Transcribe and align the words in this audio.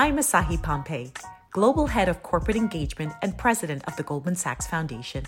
I'm 0.00 0.18
Asahi 0.18 0.62
Pompey, 0.62 1.10
Global 1.50 1.88
Head 1.88 2.08
of 2.08 2.22
Corporate 2.22 2.56
Engagement 2.56 3.14
and 3.20 3.36
President 3.36 3.82
of 3.88 3.96
the 3.96 4.04
Goldman 4.04 4.36
Sachs 4.36 4.64
Foundation. 4.64 5.24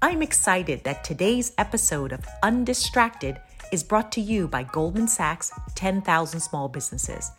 I'm 0.00 0.22
excited 0.22 0.82
that 0.84 1.04
today's 1.04 1.52
episode 1.58 2.10
of 2.10 2.24
Undistracted 2.42 3.38
is 3.70 3.84
brought 3.84 4.10
to 4.12 4.22
you 4.22 4.48
by 4.48 4.62
Goldman 4.62 5.08
Sachs 5.08 5.52
10,000 5.74 6.40
Small 6.40 6.70
Businesses, 6.70 7.32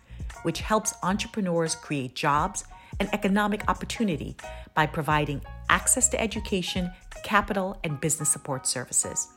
which 0.44 0.62
helps 0.62 0.94
entrepreneurs 1.02 1.74
create 1.74 2.14
jobs 2.14 2.66
and 3.00 3.12
economic 3.16 3.68
opportunity 3.68 4.36
by 4.76 4.86
providing 4.86 5.42
access 5.70 6.08
to 6.10 6.22
education, 6.22 6.92
capital, 7.24 7.80
and 7.84 8.00
business 8.00 8.30
support 8.30 8.68
services. 8.68 9.30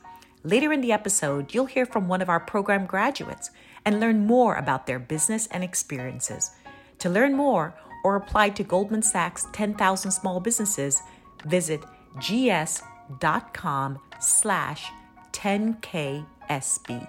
Later 0.43 0.71
in 0.71 0.81
the 0.81 0.91
episode, 0.91 1.55
you'll 1.55 1.65
hear 1.65 1.87
from 1.87 2.07
one 2.07 2.21
of 2.21 2.29
our 2.29 2.39
program 2.39 2.85
graduates 2.85 3.49
and 3.85 3.99
learn 3.99 4.27
more 4.27 4.53
about 4.53 4.85
their 4.85 4.99
business 4.99 5.47
and 5.47 5.63
experiences. 5.63 6.51
To 6.99 7.09
learn 7.09 7.35
more 7.35 7.73
or 8.03 8.15
apply 8.15 8.49
to 8.51 8.63
Goldman 8.63 9.01
Sachs 9.01 9.47
10,000 9.53 10.11
small 10.11 10.39
businesses, 10.39 11.01
visit 11.45 11.81
gs.com 12.19 13.99
slash 14.19 14.91
10ksb. 15.31 17.07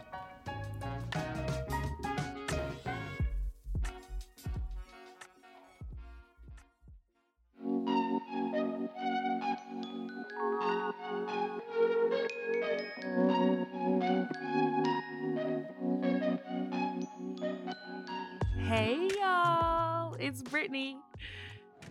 Brittany. 20.43 20.99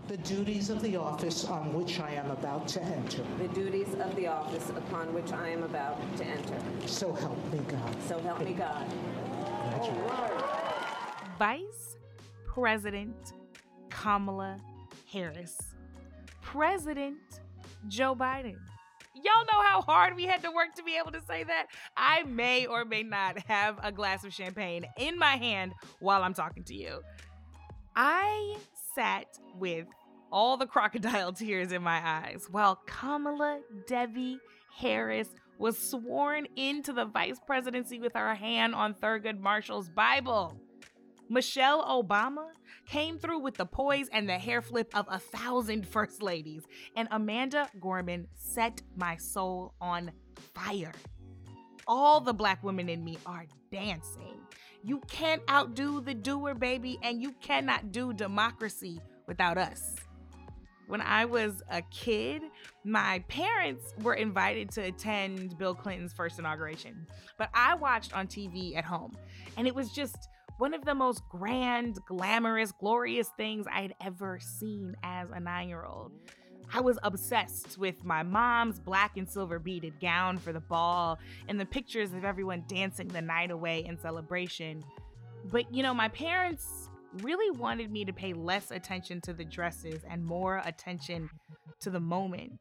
The 0.07 0.17
duties 0.17 0.69
of 0.69 0.81
the 0.81 0.95
office 0.95 1.45
on 1.45 1.73
which 1.73 1.99
I 1.99 2.11
am 2.11 2.29
about 2.31 2.67
to 2.69 2.81
enter. 2.81 3.23
The 3.39 3.47
duties 3.49 3.93
of 3.99 4.15
the 4.15 4.27
office 4.27 4.69
upon 4.69 5.13
which 5.13 5.31
I 5.31 5.49
am 5.49 5.63
about 5.63 5.97
to 6.17 6.25
enter. 6.25 6.59
So 6.85 7.11
help 7.11 7.43
me 7.51 7.59
God. 7.67 7.95
So 8.07 8.19
help 8.19 8.41
me 8.41 8.53
God. 8.53 8.85
Vice 11.37 11.97
President 12.45 13.33
Kamala 13.89 14.57
Harris. 15.11 15.57
President 16.41 17.17
Joe 17.87 18.15
Biden. 18.15 18.57
Y'all 19.15 19.45
know 19.51 19.61
how 19.63 19.81
hard 19.81 20.15
we 20.15 20.25
had 20.25 20.41
to 20.43 20.51
work 20.51 20.75
to 20.75 20.83
be 20.83 20.95
able 20.97 21.11
to 21.11 21.21
say 21.27 21.43
that? 21.43 21.67
I 21.97 22.23
may 22.23 22.67
or 22.67 22.85
may 22.85 23.03
not 23.03 23.39
have 23.47 23.77
a 23.83 23.91
glass 23.91 24.23
of 24.23 24.33
champagne 24.33 24.85
in 24.97 25.17
my 25.17 25.35
hand 25.35 25.73
while 25.99 26.23
I'm 26.23 26.33
talking 26.33 26.63
to 26.65 26.75
you. 26.75 27.01
I 28.01 28.55
sat 28.95 29.27
with 29.55 29.85
all 30.31 30.55
the 30.55 30.65
crocodile 30.65 31.33
tears 31.33 31.73
in 31.73 31.83
my 31.83 31.99
eyes 32.01 32.47
while 32.49 32.77
Kamala 32.85 33.59
Devi 33.87 34.39
Harris 34.73 35.27
was 35.57 35.77
sworn 35.77 36.47
into 36.55 36.93
the 36.93 37.03
vice 37.03 37.41
presidency 37.45 37.99
with 37.99 38.13
her 38.13 38.35
hand 38.35 38.73
on 38.73 38.93
Thurgood 38.93 39.41
Marshall's 39.41 39.89
Bible. 39.89 40.57
Michelle 41.27 41.83
Obama 41.83 42.47
came 42.87 43.19
through 43.19 43.39
with 43.39 43.55
the 43.55 43.65
poise 43.65 44.07
and 44.13 44.29
the 44.29 44.37
hair 44.37 44.61
flip 44.61 44.97
of 44.97 45.05
a 45.09 45.19
thousand 45.19 45.85
first 45.85 46.23
ladies, 46.23 46.63
and 46.95 47.09
Amanda 47.11 47.69
Gorman 47.81 48.29
set 48.33 48.81
my 48.95 49.17
soul 49.17 49.73
on 49.81 50.13
fire. 50.53 50.93
All 51.85 52.21
the 52.21 52.33
black 52.33 52.63
women 52.63 52.87
in 52.87 53.03
me 53.03 53.17
are 53.25 53.45
dancing. 53.73 54.39
You 54.83 55.01
can't 55.07 55.41
outdo 55.49 56.01
the 56.01 56.13
doer, 56.13 56.55
baby, 56.55 56.97
and 57.03 57.21
you 57.21 57.33
cannot 57.41 57.91
do 57.91 58.13
democracy 58.13 59.01
without 59.27 59.57
us. 59.57 59.95
When 60.87 61.01
I 61.01 61.25
was 61.25 61.61
a 61.69 61.81
kid, 61.83 62.41
my 62.83 63.19
parents 63.27 63.93
were 64.01 64.15
invited 64.15 64.71
to 64.71 64.81
attend 64.81 65.57
Bill 65.57 65.75
Clinton's 65.75 66.13
first 66.13 66.39
inauguration, 66.39 67.05
but 67.37 67.49
I 67.53 67.75
watched 67.75 68.15
on 68.15 68.27
TV 68.27 68.75
at 68.75 68.85
home, 68.85 69.11
and 69.55 69.67
it 69.67 69.75
was 69.75 69.91
just 69.91 70.29
one 70.57 70.73
of 70.73 70.83
the 70.85 70.95
most 70.95 71.21
grand, 71.29 71.99
glamorous, 72.07 72.71
glorious 72.71 73.29
things 73.37 73.65
I 73.71 73.81
had 73.81 73.93
ever 74.03 74.39
seen 74.41 74.95
as 75.03 75.29
a 75.31 75.39
nine 75.39 75.69
year 75.69 75.85
old. 75.85 76.11
I 76.71 76.81
was 76.81 76.99
obsessed 77.01 77.77
with 77.77 78.03
my 78.03 78.21
mom's 78.21 78.79
black 78.79 79.17
and 79.17 79.27
silver 79.27 79.57
beaded 79.57 79.99
gown 79.99 80.37
for 80.37 80.53
the 80.53 80.59
ball 80.59 81.17
and 81.47 81.59
the 81.59 81.65
pictures 81.65 82.13
of 82.13 82.23
everyone 82.23 82.63
dancing 82.67 83.07
the 83.07 83.21
night 83.21 83.49
away 83.49 83.83
in 83.85 83.97
celebration. 83.99 84.83
But 85.51 85.73
you 85.73 85.81
know, 85.81 85.93
my 85.93 86.09
parents 86.09 86.89
really 87.21 87.49
wanted 87.57 87.91
me 87.91 88.05
to 88.05 88.13
pay 88.13 88.33
less 88.33 88.69
attention 88.69 89.19
to 89.21 89.33
the 89.33 89.45
dresses 89.45 90.01
and 90.07 90.23
more 90.23 90.61
attention 90.63 91.29
to 91.81 91.89
the 91.89 91.99
moment. 91.99 92.59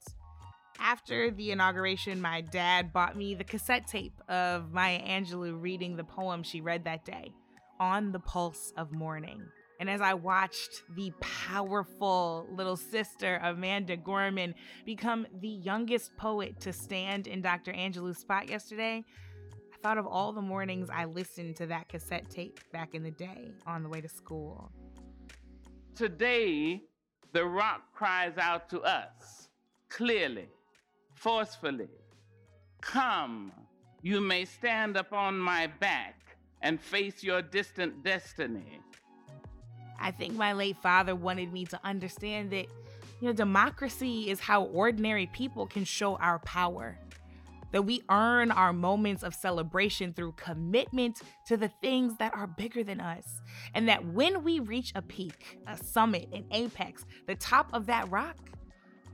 After 0.81 1.31
the 1.31 1.51
inauguration, 1.51 2.21
my 2.21 2.41
dad 2.41 2.93
bought 2.93 3.17
me 3.17 3.35
the 3.35 3.45
cassette 3.45 3.89
tape 3.89 4.19
of 4.29 4.73
Maya 4.73 5.01
Angelou 5.01 5.61
reading 5.61 5.97
the 5.97 6.05
poem 6.05 6.43
she 6.43 6.61
read 6.61 6.85
that 6.85 7.05
day, 7.05 7.33
On 7.81 8.13
the 8.13 8.21
Pulse 8.21 8.73
of 8.77 8.93
Morning. 8.93 9.43
And 9.81 9.89
as 9.89 10.01
I 10.01 10.15
watched 10.15 10.83
the 10.97 11.13
powerful 11.21 12.49
little 12.51 12.77
sister, 12.77 13.41
Amanda 13.43 13.97
Gorman, 13.97 14.55
become 14.85 15.27
the 15.41 15.49
youngest 15.49 16.17
poet 16.17 16.61
to 16.61 16.73
stand 16.73 17.29
in 17.29 17.43
Dr. 17.43 17.73
Angelou's 17.73 18.19
spot 18.19 18.49
yesterday, 18.49 19.05
I 19.73 19.77
thought 19.81 19.99
of 19.99 20.07
all 20.07 20.33
the 20.33 20.43
mornings 20.43 20.91
I 20.93 21.05
listened 21.05 21.57
to 21.57 21.67
that 21.67 21.89
cassette 21.89 22.29
tape 22.29 22.59
back 22.73 22.95
in 22.95 23.05
the 23.05 23.13
day 23.13 23.53
on 23.67 23.85
the 23.85 23.89
way 23.89 24.01
to 24.01 24.09
school. 24.09 24.73
Today, 25.95 26.83
the 27.33 27.45
rock 27.45 27.83
cries 27.95 28.37
out 28.37 28.69
to 28.71 28.81
us 28.83 29.49
clearly, 29.89 30.49
forcefully 31.15 31.89
Come, 32.81 33.53
you 34.03 34.21
may 34.21 34.45
stand 34.45 34.97
upon 34.97 35.39
my 35.39 35.67
back 35.67 36.37
and 36.63 36.81
face 36.81 37.23
your 37.23 37.43
distant 37.43 38.03
destiny. 38.05 38.81
I 39.99 40.11
think 40.11 40.35
my 40.35 40.53
late 40.53 40.77
father 40.77 41.15
wanted 41.15 41.53
me 41.53 41.65
to 41.67 41.81
understand 41.85 42.51
that, 42.51 42.67
you 43.21 43.27
know, 43.27 43.33
democracy 43.33 44.31
is 44.31 44.41
how 44.41 44.65
ordinary 44.65 45.27
people 45.27 45.67
can 45.67 45.85
show 45.85 46.17
our 46.17 46.39
power. 46.41 46.99
That 47.73 47.83
we 47.83 48.03
earn 48.09 48.51
our 48.51 48.73
moments 48.73 49.23
of 49.23 49.35
celebration 49.35 50.15
through 50.15 50.33
commitment 50.33 51.21
to 51.49 51.57
the 51.57 51.69
things 51.69 52.17
that 52.19 52.35
are 52.35 52.47
bigger 52.47 52.83
than 52.83 53.01
us. 53.01 53.43
And 53.75 53.89
that 53.89 54.07
when 54.07 54.43
we 54.43 54.61
reach 54.61 54.93
a 54.95 55.03
peak, 55.03 55.59
a 55.67 55.77
summit, 55.77 56.29
an 56.33 56.47
apex, 56.51 57.05
the 57.27 57.35
top 57.35 57.69
of 57.75 57.87
that 57.87 58.11
rock, 58.11 58.37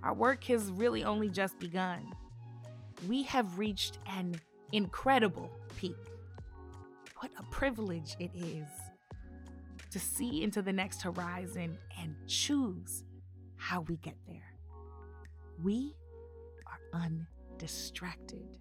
our 0.04 0.14
work 0.14 0.44
has 0.44 0.70
really 0.70 1.02
only 1.02 1.30
just 1.30 1.58
begun. 1.58 2.12
We 3.08 3.24
have 3.24 3.58
reached 3.58 3.98
an 4.06 4.36
incredible 4.70 5.50
peak. 5.76 5.96
What 7.18 7.32
a 7.38 7.42
privilege 7.44 8.14
it 8.20 8.30
is 8.34 8.66
to 9.94 10.00
see 10.00 10.42
into 10.42 10.60
the 10.60 10.72
next 10.72 11.02
horizon 11.02 11.78
and 12.00 12.16
choose 12.26 13.04
how 13.54 13.82
we 13.82 13.96
get 13.98 14.16
there. 14.26 14.56
We 15.62 15.94
are 16.66 17.00
undistracted. 17.00 18.58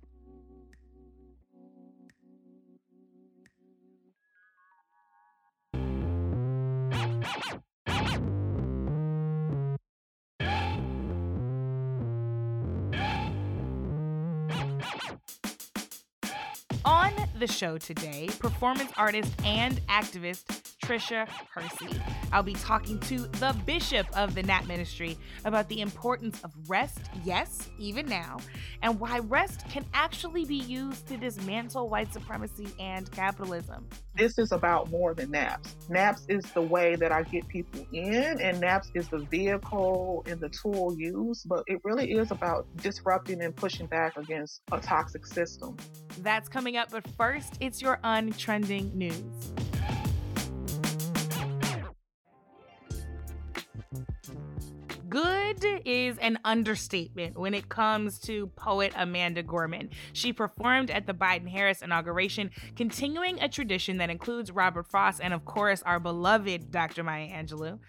On 16.85 17.11
the 17.39 17.47
show 17.47 17.79
today, 17.79 18.29
performance 18.37 18.91
artist 18.97 19.33
and 19.43 19.81
activist 19.87 20.62
Tricia 20.83 21.27
Hersey. 21.53 22.01
I'll 22.33 22.43
be 22.43 22.55
talking 22.55 22.99
to 23.01 23.19
the 23.19 23.55
bishop 23.65 24.05
of 24.17 24.35
the 24.35 24.43
Nap 24.43 24.67
Ministry 24.67 25.17
about 25.45 25.69
the 25.69 25.79
importance 25.79 26.43
of 26.43 26.51
rest, 26.67 26.99
yes, 27.23 27.69
even 27.79 28.05
now, 28.05 28.39
and 28.81 28.99
why 28.99 29.19
rest 29.19 29.65
can 29.69 29.85
actually 29.93 30.43
be 30.43 30.57
used 30.57 31.07
to 31.07 31.15
dismantle 31.15 31.87
white 31.87 32.11
supremacy 32.11 32.67
and 32.79 33.09
capitalism. 33.11 33.87
This 34.15 34.37
is 34.37 34.51
about 34.51 34.91
more 34.91 35.13
than 35.13 35.31
NAPS. 35.31 35.77
NAPS 35.87 36.25
is 36.27 36.43
the 36.51 36.61
way 36.61 36.95
that 36.97 37.13
I 37.13 37.23
get 37.23 37.47
people 37.47 37.85
in, 37.93 38.41
and 38.41 38.59
NAPS 38.59 38.91
is 38.93 39.07
the 39.07 39.19
vehicle 39.19 40.25
and 40.27 40.41
the 40.41 40.49
tool 40.49 40.93
used, 40.97 41.47
but 41.47 41.63
it 41.67 41.79
really 41.85 42.11
is 42.11 42.31
about 42.31 42.67
disrupting 42.77 43.41
and 43.41 43.55
pushing 43.55 43.87
back 43.87 44.17
against 44.17 44.61
a 44.73 44.81
toxic 44.81 45.25
system. 45.25 45.77
That's 46.19 46.49
coming 46.49 46.75
up, 46.75 46.91
but 46.91 47.07
first, 47.15 47.53
it's 47.61 47.81
your 47.81 47.99
untrending 48.03 48.93
news. 48.93 49.53
Good 55.59 55.81
is 55.85 56.17
an 56.17 56.39
understatement 56.43 57.37
when 57.37 57.53
it 57.53 57.69
comes 57.69 58.19
to 58.21 58.47
poet 58.47 58.93
Amanda 58.95 59.43
Gorman. 59.43 59.89
She 60.11 60.33
performed 60.33 60.89
at 60.89 61.05
the 61.05 61.13
Biden 61.13 61.47
Harris 61.47 61.81
inauguration, 61.81 62.49
continuing 62.75 63.39
a 63.39 63.47
tradition 63.47 63.97
that 63.97 64.09
includes 64.09 64.51
Robert 64.51 64.89
Frost 64.89 65.21
and, 65.21 65.33
of 65.33 65.45
course, 65.45 65.83
our 65.83 65.99
beloved 65.99 66.71
Dr. 66.71 67.03
Maya 67.03 67.29
Angelou. 67.29 67.79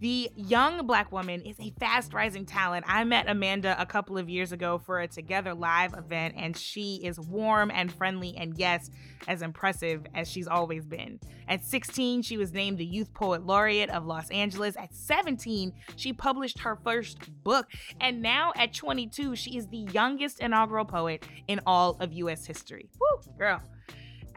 The 0.00 0.30
young 0.36 0.86
black 0.86 1.10
woman 1.10 1.42
is 1.42 1.56
a 1.58 1.72
fast 1.80 2.12
rising 2.12 2.46
talent. 2.46 2.84
I 2.88 3.02
met 3.02 3.28
Amanda 3.28 3.74
a 3.80 3.86
couple 3.86 4.16
of 4.16 4.28
years 4.28 4.52
ago 4.52 4.78
for 4.78 5.00
a 5.00 5.08
Together 5.08 5.54
Live 5.54 5.94
event, 5.94 6.34
and 6.36 6.56
she 6.56 7.00
is 7.02 7.18
warm 7.18 7.72
and 7.72 7.92
friendly, 7.92 8.36
and 8.36 8.56
yes, 8.56 8.90
as 9.26 9.42
impressive 9.42 10.06
as 10.14 10.30
she's 10.30 10.46
always 10.46 10.86
been. 10.86 11.18
At 11.48 11.64
16, 11.64 12.22
she 12.22 12.36
was 12.36 12.52
named 12.52 12.78
the 12.78 12.84
Youth 12.84 13.12
Poet 13.12 13.44
Laureate 13.44 13.90
of 13.90 14.06
Los 14.06 14.30
Angeles. 14.30 14.76
At 14.76 14.94
17, 14.94 15.72
she 15.96 16.12
published 16.12 16.60
her 16.60 16.76
first 16.76 17.18
book, 17.42 17.66
and 18.00 18.22
now 18.22 18.52
at 18.56 18.72
22, 18.74 19.34
she 19.34 19.56
is 19.56 19.66
the 19.66 19.88
youngest 19.92 20.38
inaugural 20.38 20.84
poet 20.84 21.26
in 21.48 21.60
all 21.66 21.96
of 21.98 22.12
U.S. 22.12 22.46
history. 22.46 22.88
Woo, 23.00 23.32
girl. 23.36 23.60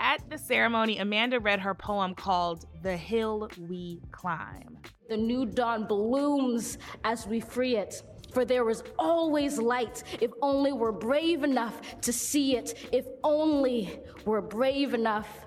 At 0.03 0.27
the 0.31 0.37
ceremony, 0.39 0.97
Amanda 0.97 1.39
read 1.39 1.59
her 1.59 1.75
poem 1.75 2.15
called 2.15 2.65
The 2.81 2.97
Hill 2.97 3.47
We 3.59 4.01
Climb. 4.11 4.79
The 5.07 5.15
new 5.15 5.45
dawn 5.45 5.85
blooms 5.85 6.79
as 7.03 7.27
we 7.27 7.39
free 7.39 7.75
it. 7.75 8.01
For 8.33 8.43
there 8.43 8.67
is 8.71 8.81
always 8.97 9.59
light 9.59 10.01
if 10.19 10.31
only 10.41 10.71
we're 10.71 10.91
brave 10.91 11.43
enough 11.43 12.01
to 12.01 12.11
see 12.11 12.57
it, 12.57 12.89
if 12.91 13.05
only 13.23 13.99
we're 14.25 14.41
brave 14.41 14.95
enough 14.95 15.45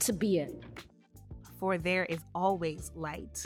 to 0.00 0.12
be 0.12 0.38
it. 0.38 0.64
For 1.60 1.78
there 1.78 2.04
is 2.06 2.18
always 2.34 2.90
light. 2.96 3.44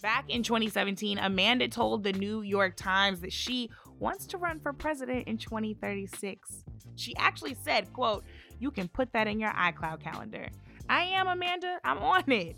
Back 0.00 0.26
in 0.28 0.44
2017, 0.44 1.18
Amanda 1.18 1.66
told 1.66 2.04
the 2.04 2.12
New 2.12 2.42
York 2.42 2.76
Times 2.76 3.20
that 3.22 3.32
she 3.32 3.68
wants 3.98 4.26
to 4.26 4.38
run 4.38 4.60
for 4.60 4.72
president 4.72 5.26
in 5.26 5.38
2036. 5.38 6.64
She 6.94 7.16
actually 7.16 7.54
said, 7.54 7.92
quote, 7.92 8.24
you 8.62 8.70
can 8.70 8.86
put 8.88 9.12
that 9.12 9.26
in 9.26 9.40
your 9.40 9.50
iCloud 9.50 10.00
calendar. 10.00 10.46
I 10.88 11.02
am 11.04 11.26
Amanda, 11.26 11.80
I'm 11.84 11.98
on 11.98 12.30
it. 12.30 12.56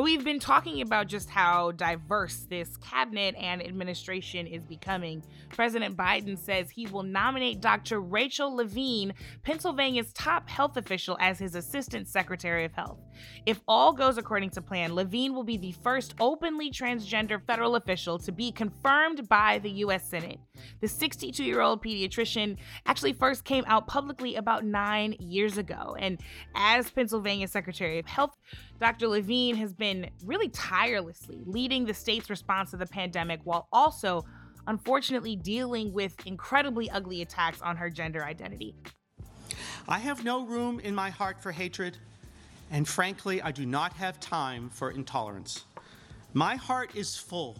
We've 0.00 0.22
been 0.22 0.38
talking 0.38 0.80
about 0.80 1.08
just 1.08 1.28
how 1.28 1.72
diverse 1.72 2.46
this 2.48 2.76
cabinet 2.76 3.34
and 3.36 3.60
administration 3.60 4.46
is 4.46 4.64
becoming. 4.64 5.24
President 5.48 5.96
Biden 5.96 6.38
says 6.38 6.70
he 6.70 6.86
will 6.86 7.02
nominate 7.02 7.60
Dr. 7.60 8.00
Rachel 8.00 8.54
Levine, 8.54 9.12
Pennsylvania's 9.42 10.12
top 10.12 10.48
health 10.48 10.76
official, 10.76 11.16
as 11.20 11.40
his 11.40 11.56
Assistant 11.56 12.06
Secretary 12.06 12.64
of 12.64 12.72
Health. 12.72 12.98
If 13.44 13.60
all 13.66 13.92
goes 13.92 14.18
according 14.18 14.50
to 14.50 14.62
plan, 14.62 14.94
Levine 14.94 15.34
will 15.34 15.42
be 15.42 15.56
the 15.56 15.72
first 15.82 16.14
openly 16.20 16.70
transgender 16.70 17.42
federal 17.44 17.74
official 17.74 18.20
to 18.20 18.30
be 18.30 18.52
confirmed 18.52 19.28
by 19.28 19.58
the 19.58 19.70
U.S. 19.70 20.08
Senate. 20.08 20.38
The 20.80 20.86
62 20.86 21.42
year 21.42 21.60
old 21.60 21.82
pediatrician 21.82 22.56
actually 22.86 23.14
first 23.14 23.44
came 23.44 23.64
out 23.66 23.88
publicly 23.88 24.36
about 24.36 24.64
nine 24.64 25.16
years 25.18 25.58
ago. 25.58 25.96
And 25.98 26.20
as 26.54 26.88
Pennsylvania 26.90 27.48
Secretary 27.48 27.98
of 27.98 28.06
Health, 28.06 28.36
Dr. 28.80 29.08
Levine 29.08 29.56
has 29.56 29.72
been 29.72 29.87
really 30.24 30.48
tirelessly 30.48 31.40
leading 31.44 31.84
the 31.84 31.94
state's 31.94 32.30
response 32.30 32.70
to 32.70 32.76
the 32.76 32.86
pandemic 32.86 33.40
while 33.44 33.68
also, 33.72 34.24
unfortunately, 34.66 35.36
dealing 35.36 35.92
with 35.92 36.14
incredibly 36.26 36.90
ugly 36.90 37.22
attacks 37.22 37.60
on 37.62 37.76
her 37.76 37.90
gender 37.90 38.24
identity. 38.24 38.74
I 39.88 39.98
have 39.98 40.24
no 40.24 40.44
room 40.44 40.80
in 40.80 40.94
my 40.94 41.10
heart 41.10 41.42
for 41.42 41.52
hatred, 41.52 41.96
and 42.70 42.86
frankly, 42.86 43.40
I 43.40 43.52
do 43.52 43.64
not 43.64 43.92
have 43.94 44.20
time 44.20 44.68
for 44.70 44.90
intolerance. 44.90 45.64
My 46.34 46.56
heart 46.56 46.94
is 46.94 47.16
full 47.16 47.56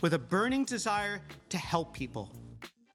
with 0.00 0.14
a 0.14 0.18
burning 0.18 0.64
desire 0.64 1.22
to 1.50 1.58
help 1.58 1.94
people 1.94 2.30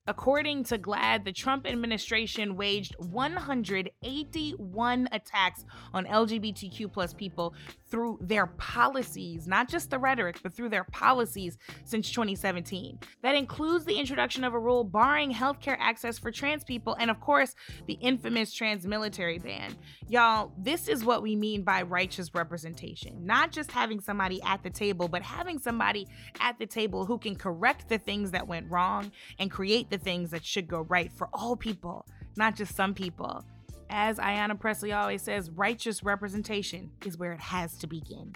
According 0.09 0.63
to 0.65 0.77
GLAAD, 0.77 1.25
the 1.25 1.33
Trump 1.33 1.67
administration 1.67 2.55
waged 2.55 2.95
181 2.97 5.09
attacks 5.11 5.65
on 5.93 6.05
LGBTQ 6.05 6.93
plus 6.93 7.13
people 7.13 7.53
through 7.89 8.19
their 8.21 8.47
policies, 8.47 9.47
not 9.47 9.69
just 9.69 9.89
the 9.89 9.99
rhetoric, 9.99 10.39
but 10.43 10.53
through 10.53 10.69
their 10.69 10.83
policies 10.85 11.57
since 11.85 12.11
2017. 12.11 12.99
That 13.21 13.35
includes 13.35 13.85
the 13.85 13.97
introduction 13.97 14.43
of 14.43 14.53
a 14.53 14.59
rule 14.59 14.83
barring 14.83 15.33
healthcare 15.33 15.77
access 15.79 16.17
for 16.17 16.31
trans 16.31 16.63
people 16.63 16.95
and, 16.99 17.09
of 17.09 17.19
course, 17.19 17.55
the 17.85 17.93
infamous 17.93 18.53
trans 18.53 18.85
military 18.85 19.39
ban. 19.39 19.75
Y'all, 20.07 20.51
this 20.57 20.87
is 20.87 21.03
what 21.03 21.21
we 21.21 21.35
mean 21.35 21.63
by 21.63 21.81
righteous 21.81 22.33
representation. 22.33 23.25
Not 23.25 23.51
just 23.51 23.71
having 23.71 23.99
somebody 23.99 24.41
at 24.43 24.63
the 24.63 24.69
table, 24.69 25.07
but 25.07 25.21
having 25.21 25.59
somebody 25.59 26.07
at 26.39 26.59
the 26.59 26.65
table 26.65 27.05
who 27.05 27.17
can 27.17 27.35
correct 27.35 27.89
the 27.89 27.97
things 27.97 28.31
that 28.31 28.47
went 28.47 28.69
wrong 28.69 29.11
and 29.39 29.49
create 29.51 29.89
the 29.89 29.97
things 29.97 30.31
that 30.31 30.45
should 30.45 30.67
go 30.67 30.81
right 30.81 31.11
for 31.11 31.29
all 31.33 31.55
people, 31.55 32.05
not 32.35 32.55
just 32.55 32.75
some 32.75 32.93
people. 32.93 33.43
As 33.89 34.17
Ayanna 34.17 34.59
Pressley 34.59 34.91
always 34.91 35.21
says, 35.21 35.49
righteous 35.49 36.03
representation 36.03 36.91
is 37.05 37.17
where 37.17 37.31
it 37.31 37.39
has 37.39 37.77
to 37.79 37.87
begin. 37.87 38.33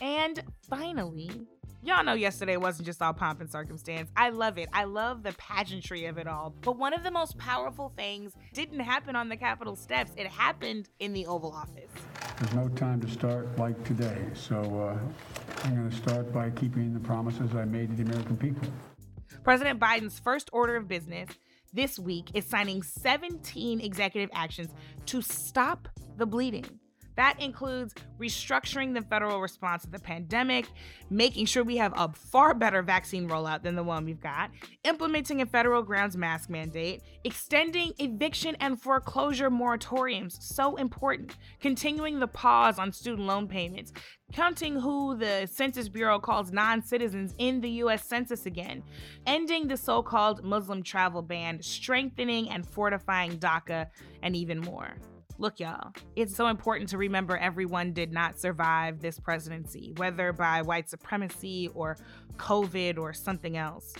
And 0.00 0.42
finally, 0.68 1.30
y'all 1.82 2.04
know 2.04 2.14
yesterday 2.14 2.56
wasn't 2.56 2.86
just 2.86 3.02
all 3.02 3.12
pomp 3.12 3.40
and 3.40 3.50
circumstance. 3.50 4.10
I 4.16 4.30
love 4.30 4.58
it. 4.58 4.68
I 4.72 4.84
love 4.84 5.22
the 5.22 5.32
pageantry 5.32 6.06
of 6.06 6.18
it 6.18 6.26
all. 6.26 6.54
But 6.62 6.78
one 6.78 6.94
of 6.94 7.02
the 7.02 7.10
most 7.10 7.38
powerful 7.38 7.92
things 7.96 8.32
didn't 8.52 8.80
happen 8.80 9.16
on 9.16 9.28
the 9.28 9.36
Capitol 9.36 9.76
steps, 9.76 10.12
it 10.16 10.26
happened 10.26 10.88
in 11.00 11.12
the 11.12 11.26
Oval 11.26 11.52
Office. 11.52 11.90
There's 12.38 12.54
no 12.54 12.68
time 12.70 13.00
to 13.00 13.08
start 13.08 13.56
like 13.58 13.82
today. 13.84 14.18
So 14.34 14.56
uh, 14.56 15.64
I'm 15.64 15.76
going 15.76 15.90
to 15.90 15.96
start 15.96 16.32
by 16.32 16.50
keeping 16.50 16.94
the 16.94 17.00
promises 17.00 17.54
I 17.54 17.64
made 17.64 17.90
to 17.90 17.96
the 17.96 18.10
American 18.10 18.36
people. 18.36 18.68
President 19.42 19.78
Biden's 19.78 20.18
first 20.18 20.50
order 20.52 20.76
of 20.76 20.88
business 20.88 21.28
this 21.74 21.98
week 21.98 22.30
is 22.34 22.44
signing 22.46 22.82
17 22.82 23.80
executive 23.80 24.30
actions 24.32 24.70
to 25.06 25.20
stop 25.20 25.88
the 26.16 26.24
bleeding. 26.24 26.64
That 27.16 27.40
includes 27.40 27.94
restructuring 28.18 28.94
the 28.94 29.02
federal 29.02 29.40
response 29.40 29.82
to 29.84 29.90
the 29.90 29.98
pandemic, 29.98 30.66
making 31.10 31.46
sure 31.46 31.62
we 31.62 31.76
have 31.76 31.92
a 31.96 32.12
far 32.12 32.54
better 32.54 32.82
vaccine 32.82 33.28
rollout 33.28 33.62
than 33.62 33.76
the 33.76 33.82
one 33.82 34.04
we've 34.04 34.20
got, 34.20 34.50
implementing 34.82 35.40
a 35.40 35.46
federal 35.46 35.82
grounds 35.82 36.16
mask 36.16 36.50
mandate, 36.50 37.02
extending 37.22 37.92
eviction 37.98 38.56
and 38.60 38.80
foreclosure 38.80 39.50
moratoriums, 39.50 40.42
so 40.42 40.76
important, 40.76 41.36
continuing 41.60 42.18
the 42.18 42.26
pause 42.26 42.78
on 42.78 42.92
student 42.92 43.26
loan 43.26 43.46
payments, 43.46 43.92
counting 44.32 44.74
who 44.80 45.16
the 45.16 45.46
Census 45.50 45.88
Bureau 45.88 46.18
calls 46.18 46.50
non 46.50 46.82
citizens 46.82 47.34
in 47.38 47.60
the 47.60 47.70
US 47.70 48.04
Census 48.04 48.46
again, 48.46 48.82
ending 49.26 49.68
the 49.68 49.76
so 49.76 50.02
called 50.02 50.42
Muslim 50.42 50.82
travel 50.82 51.22
ban, 51.22 51.62
strengthening 51.62 52.50
and 52.50 52.66
fortifying 52.66 53.38
DACA, 53.38 53.86
and 54.22 54.34
even 54.34 54.60
more. 54.60 54.96
Look, 55.36 55.58
y'all, 55.58 55.92
it's 56.14 56.34
so 56.34 56.46
important 56.46 56.90
to 56.90 56.98
remember 56.98 57.36
everyone 57.36 57.92
did 57.92 58.12
not 58.12 58.38
survive 58.38 59.00
this 59.00 59.18
presidency, 59.18 59.92
whether 59.96 60.32
by 60.32 60.62
white 60.62 60.88
supremacy 60.88 61.68
or 61.74 61.96
COVID 62.36 62.98
or 62.98 63.12
something 63.12 63.56
else. 63.56 63.94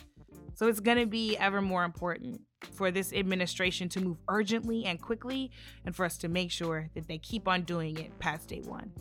So 0.55 0.69
it's 0.69 0.79
going 0.79 0.99
to 0.99 1.07
be 1.07 1.37
ever 1.37 1.61
more 1.61 1.83
important 1.83 2.41
for 2.73 2.93
this 2.93 3.13
administration 3.13 3.89
to 3.91 4.01
move 4.01 4.19
urgently 4.29 4.85
and 4.85 5.03
quickly 5.03 5.51
and 5.85 5.95
for 5.95 6.05
us 6.05 6.17
to 6.19 6.29
make 6.29 6.53
sure 6.53 6.89
that 6.95 7.09
they 7.09 7.19
keep 7.19 7.49
on 7.49 7.63
doing 7.63 7.99
it 7.99 8.17
past 8.21 8.49
day 8.49 8.61
one. 8.61 8.93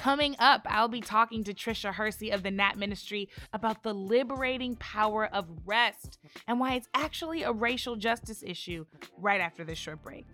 Coming 0.00 0.34
up, 0.38 0.66
I'll 0.66 0.88
be 0.88 1.02
talking 1.02 1.44
to 1.44 1.52
Tricia 1.52 1.92
Hersey 1.92 2.30
of 2.30 2.42
the 2.42 2.50
Nap 2.50 2.78
Ministry 2.78 3.28
about 3.52 3.82
the 3.82 3.92
liberating 3.92 4.74
power 4.76 5.26
of 5.26 5.46
rest 5.66 6.18
and 6.48 6.58
why 6.58 6.72
it's 6.76 6.88
actually 6.94 7.42
a 7.42 7.52
racial 7.52 7.96
justice 7.96 8.42
issue 8.42 8.86
right 9.18 9.42
after 9.42 9.62
this 9.62 9.76
short 9.76 10.02
break. 10.02 10.24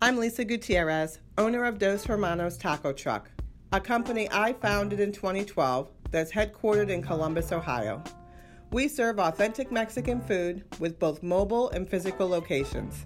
I'm 0.00 0.16
Lisa 0.16 0.44
Gutierrez, 0.44 1.18
owner 1.38 1.64
of 1.64 1.80
Dos 1.80 2.04
Hermanos 2.04 2.56
Taco 2.56 2.92
Truck, 2.92 3.32
a 3.72 3.80
company 3.80 4.28
I 4.30 4.52
founded 4.52 5.00
in 5.00 5.10
2012 5.10 5.90
that's 6.12 6.30
headquartered 6.30 6.90
in 6.90 7.02
Columbus, 7.02 7.50
Ohio. 7.50 8.00
We 8.72 8.86
serve 8.86 9.18
authentic 9.18 9.72
Mexican 9.72 10.20
food 10.20 10.62
with 10.78 11.00
both 11.00 11.24
mobile 11.24 11.70
and 11.70 11.88
physical 11.88 12.28
locations. 12.28 13.04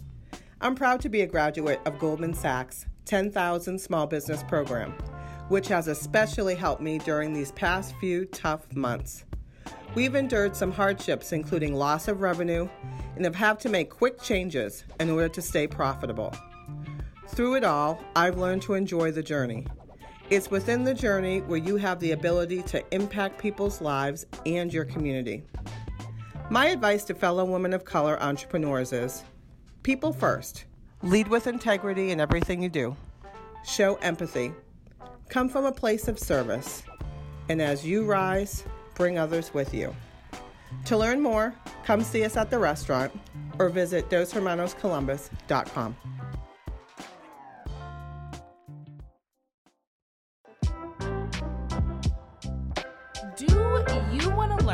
I'm 0.60 0.74
proud 0.74 1.00
to 1.00 1.08
be 1.08 1.22
a 1.22 1.26
graduate 1.26 1.80
of 1.86 1.98
Goldman 1.98 2.34
Sachs' 2.34 2.84
10,000 3.06 3.78
Small 3.78 4.06
Business 4.06 4.42
Program, 4.42 4.92
which 5.48 5.68
has 5.68 5.88
especially 5.88 6.54
helped 6.54 6.82
me 6.82 6.98
during 6.98 7.32
these 7.32 7.50
past 7.52 7.94
few 7.98 8.26
tough 8.26 8.70
months. 8.76 9.24
We've 9.94 10.14
endured 10.14 10.54
some 10.54 10.70
hardships, 10.70 11.32
including 11.32 11.72
loss 11.72 12.08
of 12.08 12.20
revenue, 12.20 12.68
and 13.16 13.24
have 13.24 13.34
had 13.34 13.58
to 13.60 13.70
make 13.70 13.88
quick 13.88 14.20
changes 14.20 14.84
in 15.00 15.08
order 15.08 15.30
to 15.30 15.40
stay 15.40 15.66
profitable. 15.66 16.34
Through 17.28 17.54
it 17.54 17.64
all, 17.64 18.04
I've 18.14 18.36
learned 18.36 18.60
to 18.62 18.74
enjoy 18.74 19.12
the 19.12 19.22
journey 19.22 19.66
it's 20.30 20.50
within 20.50 20.84
the 20.84 20.94
journey 20.94 21.40
where 21.42 21.58
you 21.58 21.76
have 21.76 22.00
the 22.00 22.12
ability 22.12 22.62
to 22.62 22.82
impact 22.94 23.38
people's 23.38 23.80
lives 23.80 24.24
and 24.46 24.72
your 24.72 24.84
community. 24.84 25.44
My 26.50 26.66
advice 26.66 27.04
to 27.04 27.14
fellow 27.14 27.44
women 27.44 27.72
of 27.72 27.84
color 27.84 28.22
entrepreneurs 28.22 28.92
is 28.92 29.22
people 29.82 30.12
first. 30.12 30.64
Lead 31.02 31.28
with 31.28 31.46
integrity 31.46 32.10
in 32.10 32.20
everything 32.20 32.62
you 32.62 32.68
do. 32.68 32.96
Show 33.64 33.96
empathy. 33.96 34.52
Come 35.28 35.48
from 35.48 35.64
a 35.66 35.72
place 35.72 36.08
of 36.08 36.18
service. 36.18 36.82
And 37.48 37.60
as 37.60 37.84
you 37.86 38.04
rise, 38.04 38.64
bring 38.94 39.18
others 39.18 39.52
with 39.52 39.74
you. 39.74 39.94
To 40.86 40.96
learn 40.96 41.20
more, 41.20 41.54
come 41.84 42.02
see 42.02 42.24
us 42.24 42.36
at 42.36 42.50
the 42.50 42.58
restaurant 42.58 43.12
or 43.58 43.68
visit 43.68 44.08
DosHermanosColumbus.com. 44.10 45.96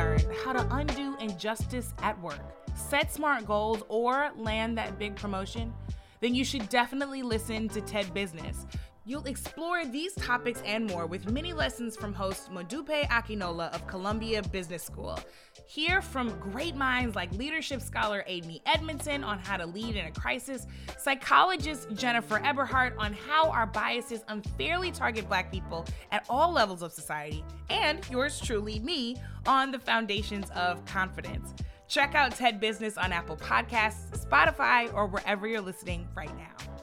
learn 0.00 0.20
how 0.42 0.52
to 0.54 0.66
undo 0.74 1.14
injustice 1.20 1.92
at 2.02 2.18
work, 2.22 2.40
set 2.74 3.12
smart 3.12 3.46
goals, 3.46 3.82
or 3.88 4.30
land 4.34 4.78
that 4.78 4.98
big 4.98 5.14
promotion? 5.14 5.74
Then 6.20 6.34
you 6.34 6.42
should 6.42 6.68
definitely 6.70 7.22
listen 7.22 7.68
to 7.68 7.82
TED 7.82 8.14
Business. 8.14 8.66
You'll 9.06 9.24
explore 9.24 9.86
these 9.86 10.12
topics 10.14 10.62
and 10.66 10.86
more 10.86 11.06
with 11.06 11.30
mini 11.30 11.54
lessons 11.54 11.96
from 11.96 12.12
host 12.12 12.52
Modupe 12.52 13.08
Akinola 13.08 13.74
of 13.74 13.86
Columbia 13.86 14.42
Business 14.42 14.82
School. 14.82 15.18
Hear 15.66 16.02
from 16.02 16.38
great 16.38 16.76
minds 16.76 17.16
like 17.16 17.32
leadership 17.32 17.80
scholar 17.80 18.22
Amy 18.26 18.60
Edmondson 18.66 19.24
on 19.24 19.38
how 19.38 19.56
to 19.56 19.64
lead 19.64 19.96
in 19.96 20.04
a 20.04 20.10
crisis, 20.10 20.66
psychologist 20.98 21.88
Jennifer 21.94 22.40
Eberhardt 22.44 22.94
on 22.98 23.14
how 23.14 23.48
our 23.50 23.66
biases 23.66 24.22
unfairly 24.28 24.90
target 24.92 25.26
Black 25.28 25.50
people 25.50 25.86
at 26.12 26.26
all 26.28 26.52
levels 26.52 26.82
of 26.82 26.92
society, 26.92 27.42
and 27.70 28.06
yours 28.10 28.38
truly, 28.38 28.80
me, 28.80 29.16
on 29.46 29.70
the 29.70 29.78
foundations 29.78 30.50
of 30.50 30.84
confidence. 30.84 31.54
Check 31.88 32.14
out 32.14 32.32
TED 32.36 32.60
Business 32.60 32.98
on 32.98 33.12
Apple 33.12 33.38
Podcasts, 33.38 34.26
Spotify, 34.26 34.92
or 34.92 35.06
wherever 35.06 35.48
you're 35.48 35.62
listening 35.62 36.06
right 36.14 36.36
now. 36.36 36.79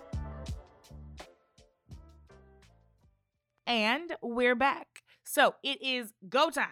And 3.68 4.16
we're 4.22 4.56
back. 4.56 5.04
So 5.26 5.56
it 5.62 5.84
is 5.84 6.14
go 6.30 6.50
time. 6.50 6.70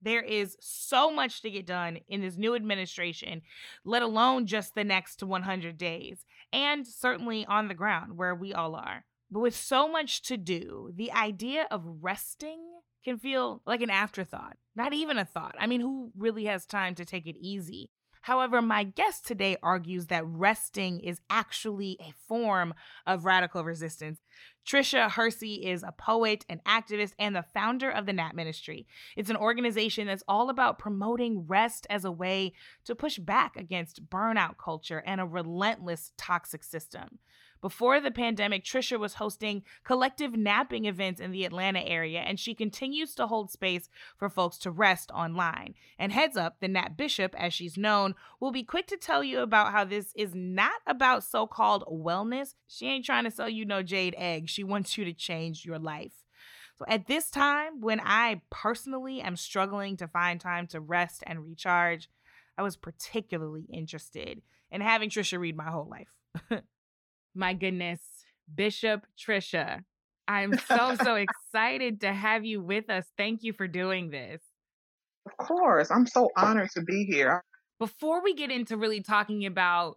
There 0.00 0.22
is 0.22 0.56
so 0.60 1.12
much 1.12 1.42
to 1.42 1.50
get 1.50 1.66
done 1.66 1.98
in 2.08 2.22
this 2.22 2.38
new 2.38 2.54
administration, 2.54 3.42
let 3.84 4.00
alone 4.00 4.46
just 4.46 4.74
the 4.74 4.82
next 4.82 5.22
100 5.22 5.76
days, 5.76 6.24
and 6.50 6.86
certainly 6.86 7.44
on 7.44 7.68
the 7.68 7.74
ground 7.74 8.16
where 8.16 8.34
we 8.34 8.54
all 8.54 8.74
are. 8.74 9.04
But 9.30 9.40
with 9.40 9.54
so 9.54 9.86
much 9.86 10.22
to 10.22 10.38
do, 10.38 10.90
the 10.94 11.12
idea 11.12 11.66
of 11.70 11.98
resting 12.00 12.60
can 13.04 13.18
feel 13.18 13.60
like 13.66 13.82
an 13.82 13.90
afterthought, 13.90 14.56
not 14.74 14.94
even 14.94 15.18
a 15.18 15.26
thought. 15.26 15.54
I 15.58 15.66
mean, 15.66 15.82
who 15.82 16.12
really 16.16 16.46
has 16.46 16.64
time 16.64 16.94
to 16.94 17.04
take 17.04 17.26
it 17.26 17.36
easy? 17.38 17.90
However, 18.22 18.62
my 18.62 18.84
guest 18.84 19.26
today 19.26 19.56
argues 19.62 20.06
that 20.06 20.24
resting 20.24 21.00
is 21.00 21.20
actually 21.28 21.96
a 22.00 22.12
form 22.28 22.72
of 23.06 23.24
radical 23.24 23.64
resistance. 23.64 24.20
Tricia 24.64 25.10
Hersey 25.10 25.66
is 25.66 25.82
a 25.82 25.90
poet, 25.90 26.44
an 26.48 26.60
activist, 26.64 27.14
and 27.18 27.34
the 27.34 27.42
founder 27.42 27.90
of 27.90 28.06
the 28.06 28.12
Nap 28.12 28.34
Ministry. 28.34 28.86
It's 29.16 29.30
an 29.30 29.36
organization 29.36 30.06
that's 30.06 30.22
all 30.28 30.50
about 30.50 30.78
promoting 30.78 31.46
rest 31.48 31.84
as 31.90 32.04
a 32.04 32.12
way 32.12 32.52
to 32.84 32.94
push 32.94 33.18
back 33.18 33.56
against 33.56 34.08
burnout 34.08 34.56
culture 34.56 35.02
and 35.04 35.20
a 35.20 35.26
relentless 35.26 36.12
toxic 36.16 36.62
system. 36.62 37.18
Before 37.62 38.00
the 38.00 38.10
pandemic, 38.10 38.64
Tricia 38.64 38.98
was 38.98 39.14
hosting 39.14 39.62
collective 39.84 40.36
napping 40.36 40.86
events 40.86 41.20
in 41.20 41.30
the 41.30 41.44
Atlanta 41.44 41.78
area, 41.78 42.18
and 42.18 42.38
she 42.38 42.56
continues 42.56 43.14
to 43.14 43.28
hold 43.28 43.52
space 43.52 43.88
for 44.18 44.28
folks 44.28 44.58
to 44.58 44.72
rest 44.72 45.12
online. 45.12 45.74
And 45.96 46.10
heads 46.10 46.36
up, 46.36 46.56
the 46.58 46.66
Nap 46.66 46.96
Bishop, 46.96 47.36
as 47.38 47.54
she's 47.54 47.78
known, 47.78 48.16
will 48.40 48.50
be 48.50 48.64
quick 48.64 48.88
to 48.88 48.96
tell 48.96 49.22
you 49.22 49.40
about 49.40 49.70
how 49.70 49.84
this 49.84 50.12
is 50.16 50.34
not 50.34 50.82
about 50.88 51.22
so 51.22 51.46
called 51.46 51.84
wellness. 51.84 52.54
She 52.66 52.88
ain't 52.88 53.04
trying 53.04 53.24
to 53.24 53.30
sell 53.30 53.48
you 53.48 53.64
no 53.64 53.84
jade 53.84 54.16
egg, 54.18 54.48
she 54.48 54.64
wants 54.64 54.98
you 54.98 55.04
to 55.04 55.12
change 55.12 55.64
your 55.64 55.78
life. 55.78 56.24
So 56.74 56.84
at 56.88 57.06
this 57.06 57.30
time, 57.30 57.80
when 57.80 58.00
I 58.00 58.40
personally 58.50 59.20
am 59.20 59.36
struggling 59.36 59.96
to 59.98 60.08
find 60.08 60.40
time 60.40 60.66
to 60.68 60.80
rest 60.80 61.22
and 61.28 61.44
recharge, 61.44 62.10
I 62.58 62.62
was 62.62 62.76
particularly 62.76 63.66
interested 63.72 64.42
in 64.72 64.80
having 64.80 65.10
Tricia 65.10 65.38
read 65.38 65.56
my 65.56 65.70
whole 65.70 65.88
life. 65.88 66.62
my 67.34 67.54
goodness, 67.54 68.00
Bishop 68.54 69.06
Tricia. 69.18 69.80
I'm 70.28 70.56
so, 70.58 70.94
so 71.02 71.14
excited 71.16 72.00
to 72.02 72.12
have 72.12 72.44
you 72.44 72.62
with 72.62 72.90
us. 72.90 73.04
Thank 73.16 73.42
you 73.42 73.52
for 73.52 73.66
doing 73.66 74.10
this. 74.10 74.40
Of 75.26 75.46
course. 75.46 75.90
I'm 75.90 76.06
so 76.06 76.30
honored 76.36 76.70
to 76.74 76.82
be 76.82 77.04
here. 77.04 77.42
Before 77.78 78.22
we 78.22 78.34
get 78.34 78.50
into 78.50 78.76
really 78.76 79.02
talking 79.02 79.46
about 79.46 79.96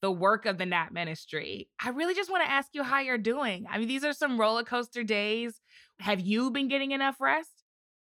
the 0.00 0.10
work 0.10 0.46
of 0.46 0.58
the 0.58 0.66
Nap 0.66 0.92
Ministry, 0.92 1.68
I 1.82 1.90
really 1.90 2.14
just 2.14 2.30
want 2.30 2.44
to 2.44 2.50
ask 2.50 2.68
you 2.72 2.82
how 2.82 3.00
you're 3.00 3.18
doing. 3.18 3.66
I 3.70 3.78
mean, 3.78 3.88
these 3.88 4.04
are 4.04 4.12
some 4.12 4.38
roller 4.38 4.62
coaster 4.64 5.02
days. 5.02 5.60
Have 6.00 6.20
you 6.20 6.50
been 6.50 6.68
getting 6.68 6.90
enough 6.92 7.20
rest? 7.20 7.53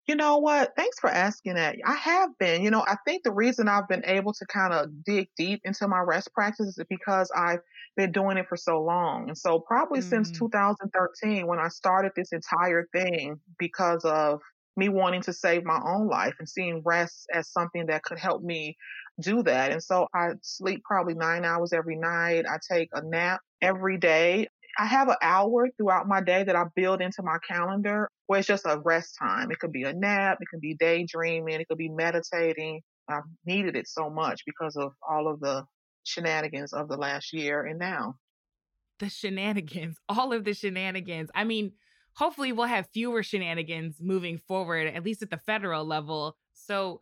You 0.10 0.16
know 0.16 0.39
what? 0.39 0.75
Thanks 0.75 0.98
for 0.98 1.08
asking 1.08 1.54
that. 1.54 1.75
I 1.86 1.94
have 1.94 2.32
been. 2.39 2.63
You 2.63 2.72
know, 2.72 2.82
I 2.82 2.96
think 3.06 3.22
the 3.22 3.32
reason 3.32 3.68
I've 3.68 3.88
been 3.88 4.01
able 4.06 4.34
to 4.34 4.46
kind 4.48 4.74
of 4.74 5.04
dig 5.06 5.30
deep 5.38 5.62
into 5.66 5.88
my 5.88 6.00
rest 6.00 6.34
practices 6.34 6.80
is 6.80 6.86
because 6.89 7.30
I've 7.38 7.60
been 7.96 8.12
doing 8.12 8.38
it 8.38 8.48
for 8.50 8.58
so 8.58 8.82
long. 8.82 9.28
And 9.28 9.38
so, 9.38 9.60
probably 9.60 10.00
mm-hmm. 10.00 10.10
since 10.10 10.32
2013, 10.32 11.46
when 11.46 11.60
I 11.60 11.68
started 11.68 12.13
this 12.16 12.32
entire 12.32 12.88
thing 12.92 13.39
because 13.60 14.04
of 14.04 14.42
me 14.75 14.89
wanting 14.89 15.22
to 15.22 15.32
save 15.32 15.63
my 15.63 15.80
own 15.86 16.08
life 16.08 16.34
and 16.39 16.50
seeing 16.50 16.82
rest 16.84 17.28
as 17.32 17.48
something 17.51 17.86
that 17.86 18.01
could 18.01 18.18
help 18.18 18.42
me 18.42 18.78
do 19.22 19.44
that. 19.44 19.72
And 19.72 19.84
so, 19.84 20.08
I 20.16 20.30
sleep 20.42 20.82
probably 20.86 21.13
nine 21.13 21.46
hours 21.46 21.72
every 21.72 21.98
night. 21.98 22.46
I 22.50 22.58
take 22.68 22.89
a 22.94 23.04
nap 23.04 23.42
every 23.62 24.00
day. 24.00 24.48
I 24.78 24.86
have 24.86 25.08
an 25.08 25.16
hour 25.22 25.68
throughout 25.78 26.08
my 26.08 26.22
day 26.22 26.44
that 26.44 26.56
I 26.56 26.66
build 26.76 27.02
into 27.02 27.22
my 27.24 27.38
calendar 27.48 28.10
where 28.28 28.40
it's 28.40 28.48
just 28.48 28.66
a 28.66 28.80
rest 28.86 29.16
time. 29.18 29.52
It 29.52 29.60
could 29.60 29.72
be 29.72 29.84
a 29.84 29.94
nap, 29.94 30.38
it 30.42 30.48
could 30.50 30.62
be 30.62 30.76
daydreaming, 30.76 31.60
it 31.60 31.68
could 31.68 31.78
be 31.78 31.90
meditating. 31.90 32.82
I've 33.08 33.24
needed 33.46 33.76
it 33.76 33.88
so 33.88 34.10
much 34.10 34.44
because 34.46 34.76
of 34.76 34.92
all 35.08 35.28
of 35.28 35.40
the 35.40 35.66
shenanigans 36.04 36.74
of 36.74 36.88
the 36.88 36.98
last 36.98 37.34
year 37.34 37.66
and 37.66 37.80
now. 37.80 38.16
The 39.00 39.10
shenanigans, 39.10 39.98
all 40.10 40.34
of 40.34 40.44
the 40.44 40.54
shenanigans. 40.54 41.30
I 41.34 41.44
mean, 41.44 41.74
hopefully 42.14 42.52
we'll 42.52 42.68
have 42.68 42.88
fewer 42.94 43.24
shenanigans 43.24 43.98
moving 44.00 44.38
forward, 44.38 44.88
at 44.88 45.04
least 45.04 45.22
at 45.22 45.32
the 45.32 45.38
federal 45.38 45.86
level. 45.86 46.38
So, 46.54 47.02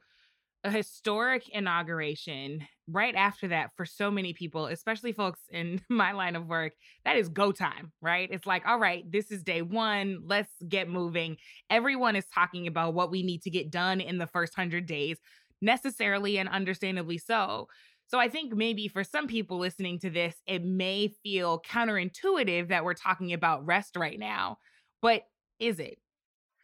a 0.63 0.71
historic 0.71 1.47
inauguration 1.49 2.67
right 2.87 3.15
after 3.15 3.49
that 3.49 3.71
for 3.75 3.85
so 3.85 4.09
many 4.09 4.33
people, 4.33 4.65
especially 4.67 5.11
folks 5.11 5.39
in 5.49 5.81
my 5.89 6.11
line 6.11 6.35
of 6.35 6.47
work, 6.47 6.73
that 7.05 7.17
is 7.17 7.29
go 7.29 7.51
time, 7.51 7.91
right? 8.01 8.29
It's 8.31 8.45
like, 8.45 8.67
all 8.67 8.79
right, 8.79 9.09
this 9.09 9.31
is 9.31 9.43
day 9.43 9.61
one. 9.61 10.23
Let's 10.25 10.51
get 10.67 10.89
moving. 10.89 11.37
Everyone 11.69 12.15
is 12.15 12.25
talking 12.33 12.67
about 12.67 12.93
what 12.93 13.11
we 13.11 13.23
need 13.23 13.43
to 13.43 13.49
get 13.49 13.71
done 13.71 14.01
in 14.01 14.17
the 14.17 14.27
first 14.27 14.57
100 14.57 14.85
days, 14.85 15.17
necessarily 15.61 16.37
and 16.37 16.49
understandably 16.49 17.17
so. 17.17 17.67
So 18.07 18.19
I 18.19 18.29
think 18.29 18.55
maybe 18.55 18.87
for 18.87 19.03
some 19.03 19.27
people 19.27 19.59
listening 19.59 19.99
to 19.99 20.09
this, 20.09 20.35
it 20.47 20.63
may 20.63 21.13
feel 21.23 21.61
counterintuitive 21.61 22.69
that 22.69 22.85
we're 22.85 22.93
talking 22.93 23.33
about 23.33 23.65
rest 23.65 23.97
right 23.97 24.17
now. 24.17 24.57
But 25.01 25.23
is 25.59 25.79
it? 25.79 25.99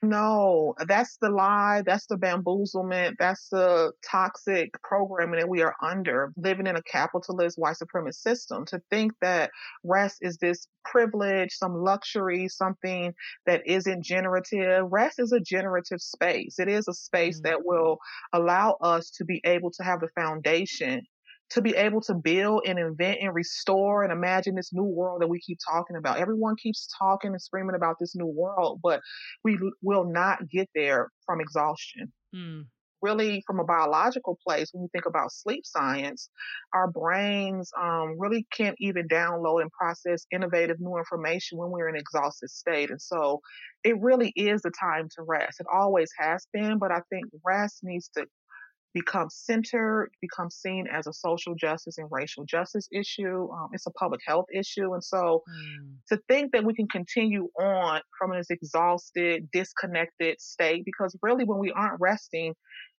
No, 0.04 0.76
that's 0.86 1.16
the 1.22 1.30
lie. 1.30 1.82
That's 1.86 2.08
the 2.08 2.18
bamboozlement. 2.18 3.14
That's 3.20 3.48
the 3.48 3.94
toxic 4.06 4.70
programming 4.84 5.40
that 5.40 5.48
we 5.48 5.62
are 5.62 5.76
under, 5.82 6.34
living 6.36 6.68
in 6.68 6.76
a 6.76 6.84
capitalist 6.84 7.58
white 7.58 7.78
supremacist 7.78 8.16
system. 8.16 8.66
To 8.66 8.82
think 8.90 9.14
that 9.22 9.50
rest 9.86 10.18
is 10.20 10.38
this 10.38 10.68
privilege, 10.84 11.54
some 11.54 11.74
luxury, 11.74 12.50
something 12.50 13.14
that 13.46 13.66
isn't 13.66 14.04
generative. 14.04 14.92
Rest 14.92 15.20
is 15.20 15.32
a 15.32 15.40
generative 15.40 16.02
space. 16.02 16.60
It 16.60 16.68
is 16.68 16.90
a 16.90 16.94
space 16.94 17.38
mm-hmm. 17.38 17.52
that 17.52 17.66
will 17.66 17.98
allow 18.34 18.76
us 18.82 19.10
to 19.12 19.24
be 19.24 19.40
able 19.46 19.72
to 19.72 19.84
have 19.84 20.02
the 20.02 20.10
foundation 20.20 21.02
to 21.54 21.62
be 21.62 21.76
able 21.76 22.02
to 22.02 22.16
build 22.16 22.64
and 22.66 22.80
invent 22.80 23.20
and 23.22 23.34
restore 23.34 24.04
and 24.04 24.12
imagine 24.12 24.56
this 24.56 24.74
new 24.74 24.84
world 24.84 25.22
that 25.22 25.28
we 25.28 25.40
keep 25.40 25.60
talking 25.70 25.96
about. 25.96 26.18
Everyone 26.18 26.56
keeps 26.56 26.90
talking 26.98 27.32
and 27.32 27.42
screaming 27.42 27.76
about 27.76 27.98
this 28.00 28.16
new 28.16 28.26
world, 28.26 28.80
but 28.82 29.02
we 29.44 29.60
will 29.82 30.06
not 30.06 30.50
get 30.50 30.68
there 30.74 31.10
from 31.26 31.42
exhaustion. 31.42 32.12
Mm. 32.36 32.66
Really, 33.04 33.44
from 33.46 33.60
a 33.60 33.66
biological 33.66 34.40
place, 34.48 34.70
when 34.72 34.82
you 34.82 34.90
think 34.94 35.06
about 35.06 35.34
sleep 35.34 35.66
science, 35.66 36.30
our 36.74 36.90
brains 36.90 37.70
um, 37.80 38.16
really 38.18 38.48
can't 38.50 38.78
even 38.80 39.10
download 39.10 39.62
and 39.62 39.70
process 39.72 40.26
innovative 40.32 40.78
new 40.80 40.98
information 40.98 41.58
when 41.58 41.70
we're 41.70 41.90
in 41.90 41.96
an 41.96 42.00
exhausted 42.02 42.50
state. 42.50 42.90
And 42.90 43.02
so 43.02 43.42
it 43.84 44.00
really 44.00 44.32
is 44.38 44.62
the 44.62 44.72
time 44.80 45.10
to 45.18 45.24
rest. 45.24 45.60
It 45.60 45.68
always 45.72 46.10
has 46.18 46.48
been, 46.54 46.80
but 46.80 46.94
I 46.94 47.02
think 47.10 47.26
rest 47.46 47.80
needs 47.84 48.10
to 48.16 48.26
become 48.94 49.30
centered, 49.30 50.12
become 50.22 50.50
seen 50.50 50.88
as 50.88 51.08
a 51.08 51.14
social 51.14 51.56
justice 51.56 51.98
and 51.98 52.08
racial 52.12 52.46
justice 52.46 52.88
issue. 52.92 53.50
Um, 53.52 53.70
it's 53.74 53.88
a 53.88 53.92
public 53.92 54.22
health 54.26 54.46
issue. 54.54 54.94
And 54.94 55.04
so 55.04 55.44
mm. 55.50 55.96
to 56.10 56.22
think 56.30 56.52
that 56.52 56.64
we 56.64 56.74
can 56.74 56.88
continue 56.88 57.50
on 57.60 58.02
from 58.18 58.32
this 58.32 58.50
exhausted, 58.50 59.50
disconnected 59.52 60.40
state, 60.40 60.86
because 60.86 61.16
really 61.22 61.44
when 61.44 61.60
we 61.60 61.72
aren't 61.72 62.00
resting, 62.00 62.54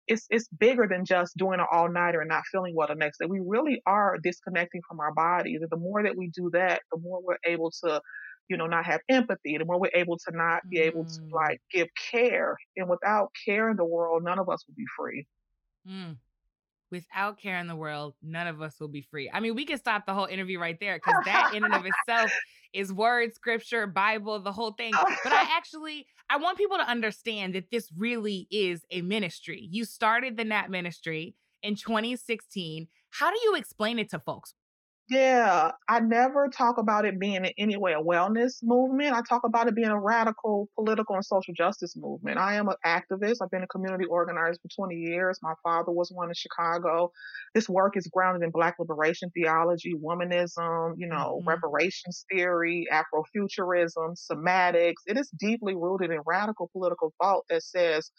it's 0.06 0.26
it's 0.28 0.48
bigger 0.48 0.86
than 0.86 1.04
just 1.04 1.36
doing 1.36 1.60
an 1.60 1.66
all 1.72 1.90
nighter 1.90 2.20
and 2.20 2.28
not 2.28 2.42
feeling 2.52 2.74
well 2.76 2.88
the 2.88 2.94
next 2.94 3.18
day. 3.18 3.26
We 3.26 3.40
really 3.44 3.80
are 3.86 4.18
disconnecting 4.22 4.82
from 4.86 5.00
our 5.00 5.14
bodies. 5.14 5.60
And 5.62 5.70
the 5.70 5.78
more 5.78 6.02
that 6.02 6.16
we 6.16 6.28
do 6.28 6.50
that, 6.52 6.82
the 6.92 6.98
more 7.00 7.22
we're 7.22 7.38
able 7.46 7.70
to, 7.84 8.02
you 8.48 8.56
know, 8.58 8.66
not 8.66 8.84
have 8.84 9.00
empathy, 9.08 9.56
the 9.56 9.64
more 9.64 9.80
we're 9.80 9.90
able 9.94 10.18
to 10.18 10.36
not 10.36 10.60
be 10.68 10.78
able 10.80 11.06
to 11.06 11.20
Mm. 11.20 11.32
like 11.32 11.60
give 11.70 11.88
care. 12.10 12.56
And 12.76 12.88
without 12.88 13.30
care 13.46 13.70
in 13.70 13.76
the 13.78 13.84
world, 13.84 14.24
none 14.24 14.38
of 14.38 14.48
us 14.50 14.66
will 14.66 14.74
be 14.74 14.84
free. 14.96 15.26
Mm. 15.88 16.16
Without 16.90 17.40
care 17.40 17.58
in 17.58 17.66
the 17.66 17.74
world, 17.74 18.14
none 18.22 18.46
of 18.46 18.62
us 18.62 18.78
will 18.78 18.88
be 18.88 19.02
free. 19.02 19.30
I 19.32 19.40
mean, 19.40 19.54
we 19.54 19.64
could 19.64 19.78
stop 19.78 20.06
the 20.06 20.14
whole 20.14 20.26
interview 20.26 20.60
right 20.60 20.78
there 20.78 20.96
because 20.96 21.14
that 21.24 21.52
in 21.54 21.64
and 21.64 21.74
of 21.74 21.84
itself 21.84 22.30
is 22.72 22.92
word, 22.92 23.34
scripture, 23.34 23.86
Bible, 23.86 24.38
the 24.40 24.52
whole 24.52 24.72
thing. 24.72 24.92
But 24.92 25.32
I 25.32 25.48
actually, 25.56 26.06
I 26.30 26.36
want 26.36 26.58
people 26.58 26.76
to 26.76 26.88
understand 26.88 27.54
that 27.54 27.70
this 27.70 27.90
really 27.96 28.46
is 28.50 28.82
a 28.90 29.00
ministry. 29.02 29.68
You 29.70 29.84
started 29.84 30.36
the 30.36 30.44
Nap 30.44 30.68
Ministry 30.68 31.34
in 31.62 31.74
2016. 31.74 32.86
How 33.10 33.30
do 33.30 33.38
you 33.42 33.56
explain 33.56 33.98
it 33.98 34.10
to 34.10 34.18
folks? 34.18 34.54
Yeah, 35.10 35.72
I 35.86 36.00
never 36.00 36.48
talk 36.48 36.78
about 36.78 37.04
it 37.04 37.18
being 37.20 37.44
in 37.44 37.52
any 37.58 37.76
way 37.76 37.92
a 37.92 38.00
wellness 38.00 38.62
movement. 38.62 39.12
I 39.14 39.20
talk 39.20 39.42
about 39.44 39.68
it 39.68 39.74
being 39.74 39.88
a 39.90 40.00
radical 40.00 40.66
political 40.74 41.14
and 41.14 41.22
social 41.24 41.52
justice 41.52 41.94
movement. 41.94 42.38
I 42.38 42.54
am 42.54 42.68
an 42.68 42.76
activist. 42.86 43.36
I've 43.42 43.50
been 43.50 43.62
a 43.62 43.66
community 43.66 44.06
organizer 44.06 44.58
for 44.62 44.68
20 44.74 44.96
years. 44.96 45.38
My 45.42 45.52
father 45.62 45.92
was 45.92 46.10
one 46.10 46.28
in 46.30 46.34
Chicago. 46.34 47.10
This 47.54 47.68
work 47.68 47.98
is 47.98 48.08
grounded 48.08 48.44
in 48.44 48.50
Black 48.50 48.76
liberation 48.78 49.30
theology, 49.32 49.92
womanism, 49.94 50.94
you 50.96 51.06
know, 51.06 51.42
Mhm. 51.42 51.46
reparations 51.46 52.24
theory, 52.32 52.86
Afrofuturism, 52.90 54.16
somatics. 54.18 55.02
It 55.06 55.18
is 55.18 55.28
deeply 55.38 55.74
rooted 55.74 56.12
in 56.12 56.20
radical 56.24 56.70
political 56.72 57.12
thought 57.20 57.44
that 57.50 57.62
says 57.62 58.10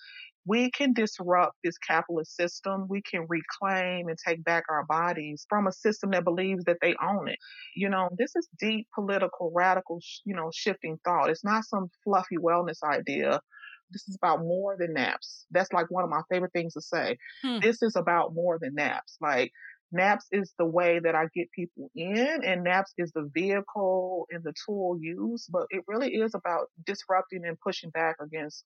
we 0.46 0.70
can 0.70 0.94
disrupt 0.94 1.56
this 1.64 1.78
capitalist 1.78 2.36
system. 2.36 2.88
We 2.88 3.02
can 3.02 3.26
reclaim 3.28 4.08
and 4.08 4.18
take 4.18 4.44
back 4.44 4.66
our 4.70 4.86
bodies 4.86 5.46
from 5.50 5.68
a 5.68 5.72
system 5.72 6.12
that 6.12 6.24
believes 6.24 6.66
that 6.66 6.78
they 6.82 6.96
own 7.02 7.28
it. 7.28 7.40
You 7.76 7.90
know, 7.90 8.10
this 8.18 8.36
is 8.36 8.48
deep 8.60 8.88
political, 8.94 9.52
radical, 9.56 10.00
sh- 10.02 10.20
you 10.26 10.36
know, 10.36 10.52
shifting 10.54 11.00
thought. 11.04 11.30
It's 11.30 11.44
not 11.44 11.66
some 11.66 11.90
fluffy 12.04 12.38
wellness 12.38 12.84
idea. 12.84 13.42
This 13.90 14.08
is 14.08 14.16
about 14.16 14.40
more 14.40 14.76
than 14.78 14.94
naps. 14.94 15.46
That's 15.52 15.74
like 15.74 15.90
one 15.90 16.04
of 16.04 16.10
my 16.10 16.22
favorite 16.30 16.54
things 16.54 16.74
to 16.74 16.82
say. 16.82 17.18
Hmm. 17.42 17.60
This 17.62 17.82
is 17.82 17.96
about 17.96 18.34
more 18.34 18.60
than 18.60 18.76
naps. 18.76 19.18
Like, 19.22 19.52
naps 19.92 20.28
is 20.32 20.54
the 20.60 20.66
way 20.66 21.00
that 21.00 21.16
I 21.16 21.26
get 21.34 21.52
people 21.52 21.90
in, 21.96 22.44
and 22.44 22.64
naps 22.64 22.94
is 22.98 23.12
the 23.14 23.30
vehicle 23.34 24.28
and 24.32 24.44
the 24.44 24.54
tool 24.66 24.98
used, 25.00 25.50
but 25.52 25.68
it 25.70 25.84
really 25.88 26.16
is 26.16 26.34
about 26.36 26.68
disrupting 26.86 27.46
and 27.46 27.60
pushing 27.60 27.90
back 27.92 28.18
against 28.22 28.66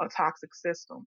a 0.00 0.08
toxic 0.08 0.54
system. 0.54 1.06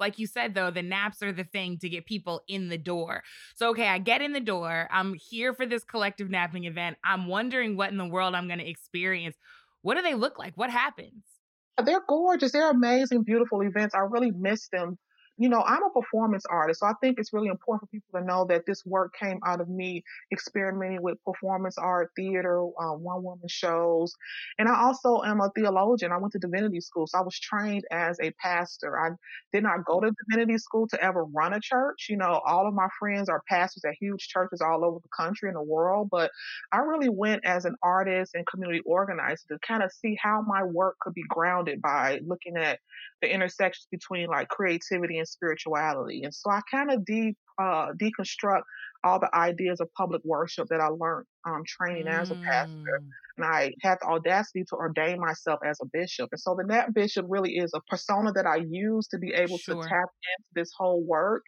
Like 0.00 0.18
you 0.18 0.26
said 0.26 0.54
though 0.54 0.70
the 0.70 0.82
naps 0.82 1.22
are 1.22 1.32
the 1.32 1.44
thing 1.44 1.78
to 1.78 1.88
get 1.88 2.06
people 2.06 2.42
in 2.48 2.68
the 2.68 2.78
door 2.78 3.22
so 3.54 3.70
okay 3.70 3.88
i 3.88 3.98
get 3.98 4.22
in 4.22 4.32
the 4.32 4.40
door 4.40 4.88
i'm 4.90 5.14
here 5.14 5.52
for 5.54 5.66
this 5.66 5.84
collective 5.84 6.30
napping 6.30 6.64
event 6.64 6.96
i'm 7.04 7.26
wondering 7.26 7.76
what 7.76 7.90
in 7.90 7.98
the 7.98 8.06
world 8.06 8.34
i'm 8.34 8.46
going 8.46 8.58
to 8.58 8.68
experience 8.68 9.36
what 9.82 9.94
do 9.96 10.02
they 10.02 10.14
look 10.14 10.38
like 10.38 10.54
what 10.56 10.70
happens 10.70 11.24
They're 11.84 12.04
gorgeous. 12.08 12.52
They're 12.52 12.70
amazing, 12.70 13.22
beautiful 13.24 13.62
events. 13.62 13.94
I 13.94 14.00
really 14.00 14.30
miss 14.30 14.68
them. 14.68 14.98
You 15.36 15.48
know, 15.48 15.62
I'm 15.62 15.82
a 15.82 15.90
performance 15.90 16.44
artist, 16.48 16.78
so 16.78 16.86
I 16.86 16.92
think 17.00 17.18
it's 17.18 17.32
really 17.32 17.48
important 17.48 17.90
for 17.90 17.92
people 17.96 18.20
to 18.20 18.24
know 18.24 18.44
that 18.44 18.66
this 18.66 18.86
work 18.86 19.14
came 19.18 19.40
out 19.44 19.60
of 19.60 19.68
me 19.68 20.04
experimenting 20.30 21.02
with 21.02 21.22
performance 21.24 21.76
art, 21.76 22.12
theater, 22.14 22.62
uh, 22.62 22.92
one 22.92 23.24
woman 23.24 23.48
shows. 23.48 24.14
And 24.60 24.68
I 24.68 24.80
also 24.80 25.22
am 25.22 25.40
a 25.40 25.50
theologian. 25.56 26.12
I 26.12 26.18
went 26.18 26.34
to 26.34 26.38
divinity 26.38 26.80
school, 26.80 27.08
so 27.08 27.18
I 27.18 27.22
was 27.22 27.36
trained 27.40 27.84
as 27.90 28.16
a 28.22 28.30
pastor. 28.40 28.96
I 28.96 29.10
did 29.52 29.64
not 29.64 29.84
go 29.84 29.98
to 30.00 30.12
divinity 30.30 30.56
school 30.58 30.86
to 30.88 31.02
ever 31.02 31.24
run 31.24 31.52
a 31.52 31.60
church. 31.60 32.06
You 32.08 32.16
know, 32.16 32.40
all 32.46 32.68
of 32.68 32.74
my 32.74 32.86
friends 33.00 33.28
are 33.28 33.42
pastors 33.48 33.84
at 33.84 33.94
huge 33.98 34.28
churches 34.28 34.60
all 34.60 34.84
over 34.84 35.00
the 35.02 35.08
country 35.16 35.48
and 35.48 35.56
the 35.56 35.62
world, 35.62 36.10
but 36.12 36.30
I 36.70 36.78
really 36.78 37.08
went 37.08 37.44
as 37.44 37.64
an 37.64 37.74
artist 37.82 38.36
and 38.36 38.46
community 38.46 38.82
organizer 38.86 39.48
to 39.48 39.58
kind 39.66 39.82
of 39.82 39.90
see 39.92 40.16
how 40.22 40.42
my 40.46 40.62
work 40.62 40.96
could 41.00 41.14
be 41.14 41.24
grounded 41.28 41.82
by 41.82 42.20
looking 42.24 42.56
at 42.56 42.78
the 43.20 43.32
intersections 43.32 43.86
between 43.90 44.28
like 44.28 44.48
creativity 44.48 45.18
and 45.18 45.23
spirituality. 45.26 46.22
And 46.24 46.34
so 46.34 46.50
I 46.50 46.60
kind 46.70 46.90
of 46.90 47.04
de 47.04 47.34
uh, 47.60 47.92
deconstruct 48.00 48.62
all 49.04 49.20
the 49.20 49.34
ideas 49.34 49.80
of 49.80 49.88
public 49.96 50.22
worship 50.24 50.66
that 50.70 50.80
I 50.80 50.88
learned 50.88 51.26
um, 51.46 51.62
training 51.66 52.08
as 52.08 52.30
a 52.30 52.34
pastor. 52.36 52.72
Mm. 53.00 53.08
And 53.36 53.46
I 53.46 53.72
had 53.82 53.98
the 54.00 54.06
audacity 54.06 54.64
to 54.68 54.76
ordain 54.76 55.20
myself 55.20 55.60
as 55.64 55.78
a 55.82 55.86
bishop. 55.92 56.30
And 56.32 56.40
so 56.40 56.56
the 56.56 56.64
Nap 56.66 56.94
Bishop 56.94 57.26
really 57.28 57.52
is 57.56 57.72
a 57.74 57.80
persona 57.88 58.32
that 58.32 58.46
I 58.46 58.56
use 58.68 59.06
to 59.08 59.18
be 59.18 59.32
able 59.34 59.58
Sure. 59.58 59.82
to 59.82 59.88
tap 59.88 60.08
into 60.08 60.48
this 60.54 60.70
whole 60.76 61.04
work. 61.04 61.42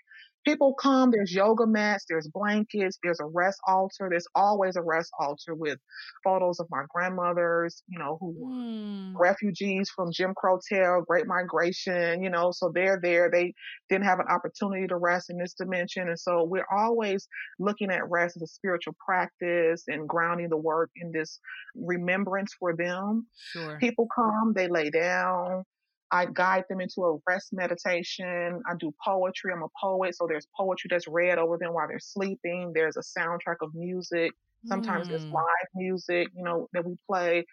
People 0.46 0.74
come, 0.74 1.10
there's 1.10 1.34
yoga 1.34 1.66
mats, 1.66 2.06
there's 2.08 2.28
blankets, 2.28 2.98
there's 3.02 3.20
a 3.20 3.26
rest 3.26 3.58
altar. 3.66 4.08
There's 4.10 4.28
always 4.34 4.76
a 4.76 4.82
rest 4.82 5.10
altar 5.18 5.54
with 5.54 5.78
photos 6.24 6.60
of 6.60 6.68
my 6.70 6.84
grandmothers, 6.88 7.82
you 7.88 7.98
know, 7.98 8.18
who 8.20 8.34
were 8.38 8.46
Mm. 8.46 9.16
refugees 9.18 9.90
from 9.90 10.12
Jim 10.12 10.34
Crow 10.36 10.58
Terror, 10.68 11.02
Great 11.06 11.26
Migration, 11.26 12.22
you 12.22 12.30
know, 12.30 12.50
so 12.52 12.70
they're 12.74 13.00
there. 13.02 13.30
They 13.30 13.54
didn't 13.88 14.04
have 14.04 14.20
an 14.20 14.26
opportunity 14.28 14.86
to 14.88 14.96
rest 14.96 15.30
in 15.30 15.38
this 15.38 15.54
dimension. 15.54 16.08
And 16.08 16.18
so 16.18 16.44
we're 16.44 16.66
always 16.70 17.26
looking 17.58 17.90
at 17.90 18.08
rest 18.10 18.36
as 18.36 18.42
a 18.42 18.46
spiritual 18.46 18.94
practice 19.04 19.84
and 19.88 20.08
grounding 20.08 20.50
the 20.50 20.58
work 20.58 20.90
in 20.96 21.12
this 21.12 21.40
remembrance 21.74 22.52
for 22.58 22.76
them. 22.76 23.26
sure 23.34 23.80
People 23.80 24.06
come, 24.14 24.52
they 24.54 24.68
lay 24.68 24.90
down. 24.90 25.64
I 26.12 26.26
guide 26.26 26.64
them 26.68 26.80
into 26.80 27.02
a 27.02 27.18
rest 27.28 27.48
meditation. 27.52 28.62
I 28.68 28.74
do 28.78 28.92
poetry. 29.04 29.52
I'm 29.52 29.62
a 29.62 29.68
poet. 29.80 30.16
So 30.16 30.26
there's 30.28 30.46
poetry 30.56 30.88
that's 30.90 31.08
read 31.08 31.38
over 31.38 31.58
them 31.58 31.74
while 31.74 31.88
they're 31.88 31.98
sleeping. 31.98 32.72
There's 32.74 32.96
a 32.96 33.18
soundtrack 33.18 33.56
of 33.62 33.74
music. 33.74 34.32
Sometimes 34.64 35.08
there's 35.08 35.24
Mm. 35.24 35.30
live 35.30 35.68
music, 35.74 36.28
you 36.34 36.44
know, 36.44 36.68
that 36.72 36.84
we 36.86 36.96
play. 37.08 37.44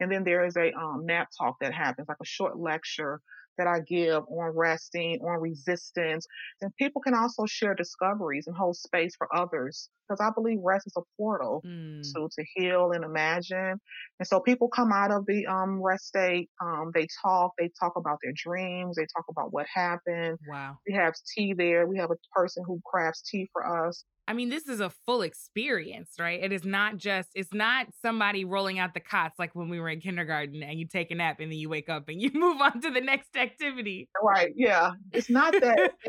And 0.00 0.10
then 0.12 0.24
there 0.24 0.44
is 0.44 0.56
a 0.56 0.72
um, 0.74 1.06
nap 1.06 1.28
talk 1.38 1.56
that 1.60 1.74
happens, 1.74 2.08
like 2.08 2.18
a 2.22 2.26
short 2.26 2.58
lecture 2.58 3.20
that 3.58 3.66
I 3.66 3.80
give 3.80 4.22
on 4.24 4.56
resting, 4.56 5.20
on 5.20 5.40
resistance. 5.40 6.26
And 6.60 6.74
people 6.76 7.00
can 7.02 7.14
also 7.14 7.46
share 7.46 7.74
discoveries 7.74 8.46
and 8.46 8.56
hold 8.56 8.76
space 8.76 9.14
for 9.16 9.28
others 9.34 9.90
because 10.08 10.20
I 10.20 10.30
believe 10.34 10.58
rest 10.62 10.86
is 10.86 10.94
a 10.96 11.02
portal 11.16 11.64
Mm. 11.64 12.12
to, 12.14 12.28
to 12.30 12.44
heal 12.54 12.92
and 12.92 13.04
imagine. 13.04 13.80
And 14.18 14.26
so 14.26 14.40
people 14.40 14.68
come 14.68 14.92
out 14.92 15.10
of 15.10 15.26
the 15.26 15.46
um, 15.46 15.82
rest 15.82 16.06
state, 16.06 16.50
um, 16.62 16.90
they 16.94 17.06
talk, 17.22 17.52
they 17.58 17.70
talk 17.80 17.94
about 17.96 18.18
their 18.22 18.32
dreams, 18.34 18.96
they 18.96 19.06
talk 19.16 19.24
about 19.30 19.52
what 19.52 19.66
happened. 19.72 20.38
wow 20.40 20.78
We 20.86 20.94
have 20.94 21.14
tea 21.34 21.52
there. 21.54 21.86
We 21.86 21.98
have 21.98 22.10
a 22.10 22.16
person 22.32 22.62
who 22.66 22.80
crafts 22.84 23.22
tea 23.28 23.48
for 23.52 23.86
us. 23.88 24.04
I 24.28 24.32
mean, 24.32 24.48
this 24.48 24.66
is 24.66 24.80
a 24.80 24.90
full 24.90 25.22
experience, 25.22 26.14
right? 26.18 26.42
It 26.42 26.52
is 26.52 26.64
not 26.64 26.96
just, 26.96 27.28
it's 27.34 27.54
not 27.54 27.86
somebody 28.02 28.44
rolling 28.44 28.78
out 28.78 28.92
the 28.92 29.00
cots 29.00 29.38
like 29.38 29.54
when 29.54 29.68
we 29.68 29.78
were 29.78 29.88
in 29.88 30.00
kindergarten 30.00 30.62
and 30.62 30.78
you 30.78 30.86
take 30.86 31.10
a 31.10 31.14
nap 31.14 31.38
and 31.38 31.50
then 31.50 31.58
you 31.58 31.68
wake 31.68 31.88
up 31.88 32.08
and 32.08 32.20
you 32.20 32.30
move 32.34 32.60
on 32.60 32.80
to 32.80 32.90
the 32.90 33.00
next 33.00 33.36
activity. 33.36 34.08
Right. 34.20 34.52
Yeah. 34.56 34.92
It's 35.12 35.30
not 35.30 35.52
that. 35.52 35.92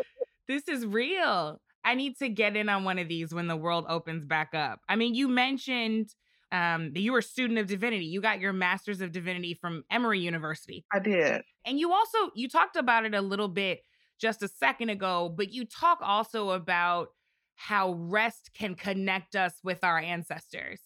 This 0.48 0.70
is 0.70 0.86
real. 0.86 1.60
I 1.84 1.96
need 1.96 2.18
to 2.20 2.30
get 2.30 2.56
in 2.56 2.70
on 2.70 2.86
one 2.86 3.00
of 3.00 3.10
these 3.10 3.34
when 3.34 3.48
the 3.48 3.58
world 3.58 3.86
opens 3.90 4.26
back 4.26 4.54
up. 4.54 4.80
I 4.88 4.96
mean, 4.96 5.14
you 5.14 5.28
mentioned 5.28 6.08
um, 6.52 6.94
that 6.94 7.02
you 7.02 7.12
were 7.12 7.20
a 7.20 7.24
student 7.24 7.60
of 7.60 7.68
divinity. 7.68 8.06
You 8.06 8.22
got 8.22 8.40
your 8.40 8.54
master's 8.54 9.02
of 9.02 9.12
divinity 9.12 9.54
from 9.54 9.84
Emory 9.92 10.20
University. 10.20 10.86
I 10.94 11.00
did. 11.00 11.42
And 11.66 11.80
you 11.80 11.92
also 11.92 12.18
you 12.34 12.48
talked 12.48 12.78
about 12.78 13.06
it 13.06 13.14
a 13.14 13.22
little 13.22 13.50
bit 13.50 13.82
just 14.20 14.42
a 14.42 14.48
second 14.48 14.90
ago, 14.90 15.34
but 15.36 15.52
you 15.52 15.66
talk 15.66 16.00
also 16.02 16.52
about 16.52 17.10
how 17.58 17.94
rest 17.94 18.52
can 18.54 18.76
connect 18.76 19.36
us 19.36 19.56
with 19.64 19.84
our 19.84 20.00
ancestors, 20.00 20.80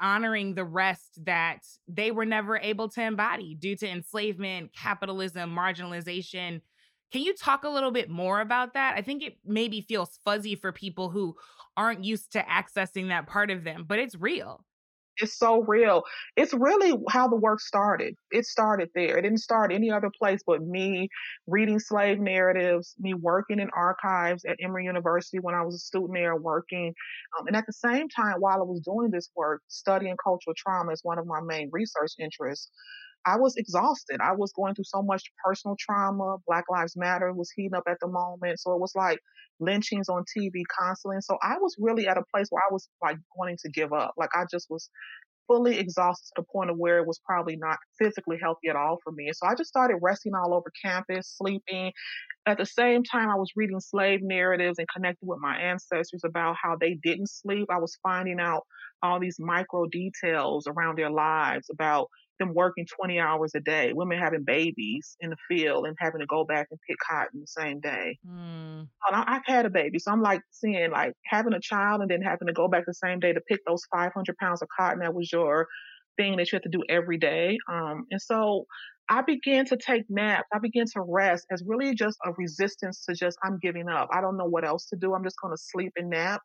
honoring 0.00 0.54
the 0.54 0.64
rest 0.64 1.24
that 1.24 1.58
they 1.86 2.10
were 2.10 2.24
never 2.24 2.56
able 2.56 2.88
to 2.88 3.02
embody 3.02 3.54
due 3.54 3.76
to 3.76 3.88
enslavement, 3.88 4.70
capitalism, 4.74 5.54
marginalization. 5.54 6.62
Can 7.12 7.22
you 7.22 7.34
talk 7.34 7.64
a 7.64 7.68
little 7.68 7.92
bit 7.92 8.08
more 8.08 8.40
about 8.40 8.72
that? 8.74 8.94
I 8.96 9.02
think 9.02 9.22
it 9.22 9.36
maybe 9.44 9.82
feels 9.82 10.18
fuzzy 10.24 10.56
for 10.56 10.72
people 10.72 11.10
who 11.10 11.36
aren't 11.76 12.04
used 12.04 12.32
to 12.32 12.40
accessing 12.40 13.08
that 13.08 13.26
part 13.26 13.50
of 13.50 13.62
them, 13.62 13.84
but 13.86 13.98
it's 13.98 14.16
real. 14.16 14.64
It's 15.18 15.38
so 15.38 15.62
real. 15.62 16.02
It's 16.36 16.52
really 16.52 16.92
how 17.08 17.28
the 17.28 17.36
work 17.36 17.60
started. 17.60 18.16
It 18.32 18.46
started 18.46 18.90
there. 18.94 19.16
It 19.16 19.22
didn't 19.22 19.38
start 19.38 19.72
any 19.72 19.90
other 19.90 20.10
place 20.18 20.40
but 20.44 20.62
me 20.62 21.08
reading 21.46 21.78
slave 21.78 22.18
narratives, 22.18 22.96
me 22.98 23.14
working 23.14 23.60
in 23.60 23.70
archives 23.76 24.44
at 24.44 24.56
Emory 24.60 24.86
University 24.86 25.38
when 25.38 25.54
I 25.54 25.62
was 25.62 25.76
a 25.76 25.78
student 25.78 26.14
there 26.14 26.36
working. 26.36 26.94
Um, 27.38 27.46
and 27.46 27.56
at 27.56 27.66
the 27.66 27.72
same 27.72 28.08
time, 28.08 28.36
while 28.40 28.60
I 28.60 28.64
was 28.64 28.80
doing 28.80 29.10
this 29.10 29.30
work, 29.36 29.62
studying 29.68 30.16
cultural 30.22 30.54
trauma 30.56 30.92
is 30.92 31.00
one 31.04 31.18
of 31.18 31.26
my 31.26 31.40
main 31.40 31.68
research 31.72 32.12
interests. 32.18 32.70
I 33.26 33.36
was 33.36 33.56
exhausted. 33.56 34.20
I 34.20 34.32
was 34.32 34.52
going 34.52 34.74
through 34.74 34.84
so 34.84 35.02
much 35.02 35.22
personal 35.44 35.76
trauma. 35.78 36.36
Black 36.46 36.64
Lives 36.70 36.96
Matter 36.96 37.32
was 37.32 37.50
heating 37.54 37.74
up 37.74 37.84
at 37.88 37.98
the 38.00 38.08
moment. 38.08 38.60
So 38.60 38.72
it 38.72 38.80
was 38.80 38.92
like 38.94 39.18
lynchings 39.60 40.08
on 40.08 40.24
TV 40.36 40.62
constantly. 40.78 41.16
And 41.16 41.24
so 41.24 41.38
I 41.42 41.56
was 41.58 41.76
really 41.78 42.06
at 42.06 42.18
a 42.18 42.24
place 42.34 42.48
where 42.50 42.62
I 42.62 42.72
was 42.72 42.88
like 43.02 43.16
wanting 43.36 43.58
to 43.62 43.70
give 43.70 43.92
up. 43.92 44.14
Like 44.16 44.30
I 44.34 44.44
just 44.50 44.66
was 44.70 44.90
fully 45.46 45.78
exhausted 45.78 46.26
to 46.36 46.42
the 46.42 46.46
point 46.52 46.70
of 46.70 46.78
where 46.78 46.98
it 46.98 47.06
was 47.06 47.20
probably 47.26 47.56
not 47.56 47.78
physically 47.98 48.38
healthy 48.40 48.68
at 48.68 48.76
all 48.76 48.98
for 49.02 49.12
me. 49.12 49.30
So 49.32 49.46
I 49.46 49.54
just 49.54 49.68
started 49.68 49.98
resting 50.02 50.32
all 50.34 50.54
over 50.54 50.70
campus, 50.82 51.34
sleeping. 51.36 51.92
At 52.46 52.58
the 52.58 52.66
same 52.66 53.02
time, 53.02 53.28
I 53.30 53.36
was 53.36 53.50
reading 53.56 53.80
slave 53.80 54.20
narratives 54.22 54.78
and 54.78 54.88
connecting 54.94 55.28
with 55.28 55.38
my 55.40 55.56
ancestors 55.56 56.22
about 56.24 56.56
how 56.62 56.76
they 56.80 56.98
didn't 57.02 57.30
sleep. 57.30 57.68
I 57.70 57.78
was 57.78 57.98
finding 58.02 58.40
out 58.40 58.64
all 59.02 59.20
these 59.20 59.36
micro 59.38 59.86
details 59.86 60.66
around 60.66 60.98
their 60.98 61.10
lives 61.10 61.68
about 61.70 62.08
them 62.38 62.54
working 62.54 62.86
20 62.96 63.18
hours 63.18 63.52
a 63.54 63.60
day, 63.60 63.92
women 63.92 64.18
having 64.18 64.44
babies 64.44 65.16
in 65.20 65.30
the 65.30 65.36
field 65.48 65.86
and 65.86 65.96
having 66.00 66.20
to 66.20 66.26
go 66.26 66.44
back 66.44 66.66
and 66.70 66.80
pick 66.88 66.96
cotton 67.08 67.40
the 67.40 67.46
same 67.46 67.80
day. 67.80 68.18
Mm. 68.28 68.88
I, 69.10 69.34
have 69.34 69.42
had 69.46 69.66
a 69.66 69.70
baby, 69.70 69.98
so 69.98 70.10
I'm 70.10 70.22
like 70.22 70.42
seeing 70.50 70.90
like 70.90 71.14
having 71.26 71.52
a 71.52 71.60
child 71.60 72.00
and 72.00 72.10
then 72.10 72.22
having 72.22 72.48
to 72.48 72.52
go 72.54 72.68
back 72.68 72.84
the 72.86 72.94
same 72.94 73.20
day 73.20 73.32
to 73.32 73.40
pick 73.48 73.60
those 73.66 73.82
500 73.92 74.36
pounds 74.38 74.62
of 74.62 74.68
cotton 74.76 75.00
that 75.00 75.14
was 75.14 75.30
your 75.32 75.68
thing 76.16 76.36
that 76.36 76.50
you 76.50 76.56
had 76.56 76.62
to 76.62 76.68
do 76.68 76.82
every 76.88 77.18
day. 77.18 77.58
Um, 77.70 78.06
and 78.10 78.20
so 78.20 78.66
I 79.08 79.22
began 79.22 79.66
to 79.66 79.76
take 79.76 80.04
naps. 80.08 80.48
I 80.52 80.58
began 80.58 80.86
to 80.94 81.02
rest 81.06 81.46
as 81.50 81.62
really 81.66 81.94
just 81.94 82.18
a 82.24 82.32
resistance 82.38 83.04
to 83.06 83.14
just, 83.14 83.36
I'm 83.44 83.58
giving 83.60 83.88
up. 83.88 84.08
I 84.12 84.20
don't 84.20 84.36
know 84.36 84.46
what 84.46 84.64
else 84.64 84.86
to 84.86 84.96
do. 84.96 85.14
I'm 85.14 85.24
just 85.24 85.36
going 85.42 85.54
to 85.54 85.62
sleep 85.62 85.92
and 85.96 86.10
nap. 86.10 86.40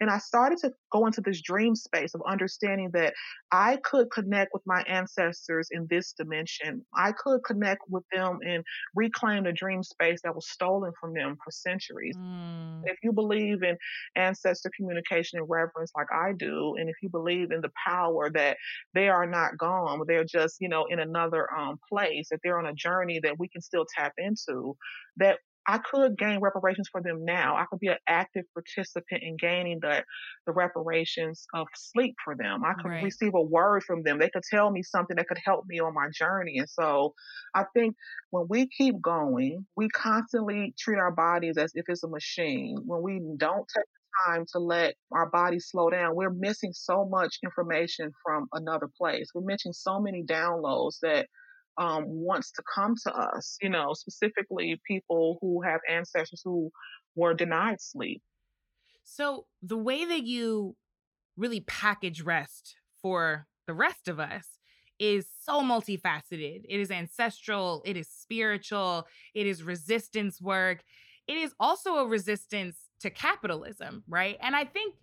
And 0.00 0.10
I 0.10 0.18
started 0.18 0.58
to 0.58 0.72
go 0.92 1.06
into 1.06 1.20
this 1.20 1.40
dream 1.40 1.74
space 1.74 2.14
of 2.14 2.22
understanding 2.26 2.90
that 2.92 3.14
I 3.52 3.78
could 3.84 4.10
connect 4.10 4.52
with 4.52 4.62
my 4.66 4.82
ancestors 4.88 5.68
in 5.70 5.86
this 5.88 6.12
dimension. 6.12 6.84
I 6.94 7.12
could 7.12 7.44
connect 7.44 7.82
with 7.88 8.04
them 8.12 8.38
and 8.46 8.64
reclaim 8.94 9.44
the 9.44 9.52
dream 9.52 9.82
space 9.82 10.20
that 10.24 10.34
was 10.34 10.48
stolen 10.48 10.92
from 11.00 11.14
them 11.14 11.36
for 11.42 11.50
centuries. 11.50 12.16
Mm. 12.16 12.82
If 12.84 12.98
you 13.02 13.12
believe 13.12 13.62
in 13.62 13.76
ancestor 14.16 14.70
communication 14.76 15.38
and 15.38 15.48
reverence 15.48 15.92
like 15.96 16.12
I 16.12 16.32
do, 16.36 16.74
and 16.78 16.88
if 16.88 16.96
you 17.02 17.08
believe 17.08 17.50
in 17.50 17.60
the 17.60 17.72
power 17.86 18.30
that 18.30 18.56
they 18.94 19.08
are 19.08 19.26
not 19.26 19.56
gone, 19.58 20.00
they're 20.06 20.24
just, 20.24 20.56
you 20.60 20.68
know, 20.68 20.86
in 20.90 21.00
another 21.00 21.48
um, 21.56 21.78
place, 21.88 22.28
that 22.30 22.40
they're 22.42 22.58
on 22.58 22.66
a 22.66 22.74
journey 22.74 23.20
that 23.22 23.38
we 23.38 23.48
can 23.48 23.60
still 23.60 23.86
tap 23.96 24.12
into, 24.18 24.76
that 25.16 25.38
I 25.66 25.78
could 25.78 26.18
gain 26.18 26.40
reparations 26.40 26.88
for 26.90 27.00
them 27.00 27.24
now. 27.24 27.56
I 27.56 27.64
could 27.64 27.80
be 27.80 27.88
an 27.88 27.96
active 28.06 28.44
participant 28.52 29.22
in 29.22 29.36
gaining 29.36 29.78
the, 29.80 30.04
the 30.46 30.52
reparations 30.52 31.46
of 31.54 31.66
sleep 31.74 32.14
for 32.22 32.36
them. 32.36 32.62
I 32.64 32.74
could 32.74 32.90
right. 32.90 33.02
receive 33.02 33.34
a 33.34 33.40
word 33.40 33.82
from 33.82 34.02
them. 34.02 34.18
They 34.18 34.28
could 34.28 34.42
tell 34.42 34.70
me 34.70 34.82
something 34.82 35.16
that 35.16 35.26
could 35.26 35.40
help 35.42 35.64
me 35.66 35.80
on 35.80 35.94
my 35.94 36.08
journey. 36.12 36.58
And 36.58 36.68
so 36.68 37.14
I 37.54 37.64
think 37.74 37.96
when 38.30 38.46
we 38.48 38.68
keep 38.68 39.00
going, 39.00 39.66
we 39.76 39.88
constantly 39.88 40.74
treat 40.78 40.98
our 40.98 41.12
bodies 41.12 41.56
as 41.56 41.72
if 41.74 41.86
it's 41.88 42.04
a 42.04 42.08
machine. 42.08 42.76
When 42.84 43.02
we 43.02 43.20
don't 43.38 43.66
take 43.74 43.84
the 43.84 44.32
time 44.32 44.44
to 44.52 44.58
let 44.58 44.94
our 45.12 45.30
bodies 45.30 45.68
slow 45.70 45.88
down, 45.88 46.14
we're 46.14 46.30
missing 46.30 46.72
so 46.74 47.06
much 47.08 47.38
information 47.42 48.12
from 48.22 48.48
another 48.52 48.90
place. 48.98 49.28
We're 49.34 49.46
missing 49.46 49.72
so 49.72 49.98
many 49.98 50.22
downloads 50.22 50.98
that 51.00 51.26
um, 51.78 52.04
wants 52.06 52.52
to 52.52 52.62
come 52.72 52.94
to 53.04 53.12
us, 53.12 53.56
you 53.60 53.68
know, 53.68 53.92
specifically 53.92 54.80
people 54.86 55.38
who 55.40 55.62
have 55.62 55.80
ancestors 55.88 56.42
who 56.44 56.70
were 57.16 57.34
denied 57.34 57.80
sleep. 57.80 58.22
So, 59.02 59.46
the 59.62 59.76
way 59.76 60.04
that 60.04 60.24
you 60.24 60.76
really 61.36 61.60
package 61.60 62.22
rest 62.22 62.76
for 63.02 63.46
the 63.66 63.74
rest 63.74 64.08
of 64.08 64.20
us 64.20 64.58
is 64.98 65.26
so 65.42 65.60
multifaceted. 65.60 66.62
It 66.68 66.80
is 66.80 66.90
ancestral, 66.90 67.82
it 67.84 67.96
is 67.96 68.08
spiritual, 68.08 69.06
it 69.34 69.46
is 69.46 69.62
resistance 69.62 70.40
work. 70.40 70.82
It 71.26 71.36
is 71.36 71.54
also 71.58 71.96
a 71.96 72.06
resistance 72.06 72.76
to 73.00 73.10
capitalism, 73.10 74.04
right? 74.08 74.36
And 74.40 74.54
I 74.54 74.64
think 74.64 74.94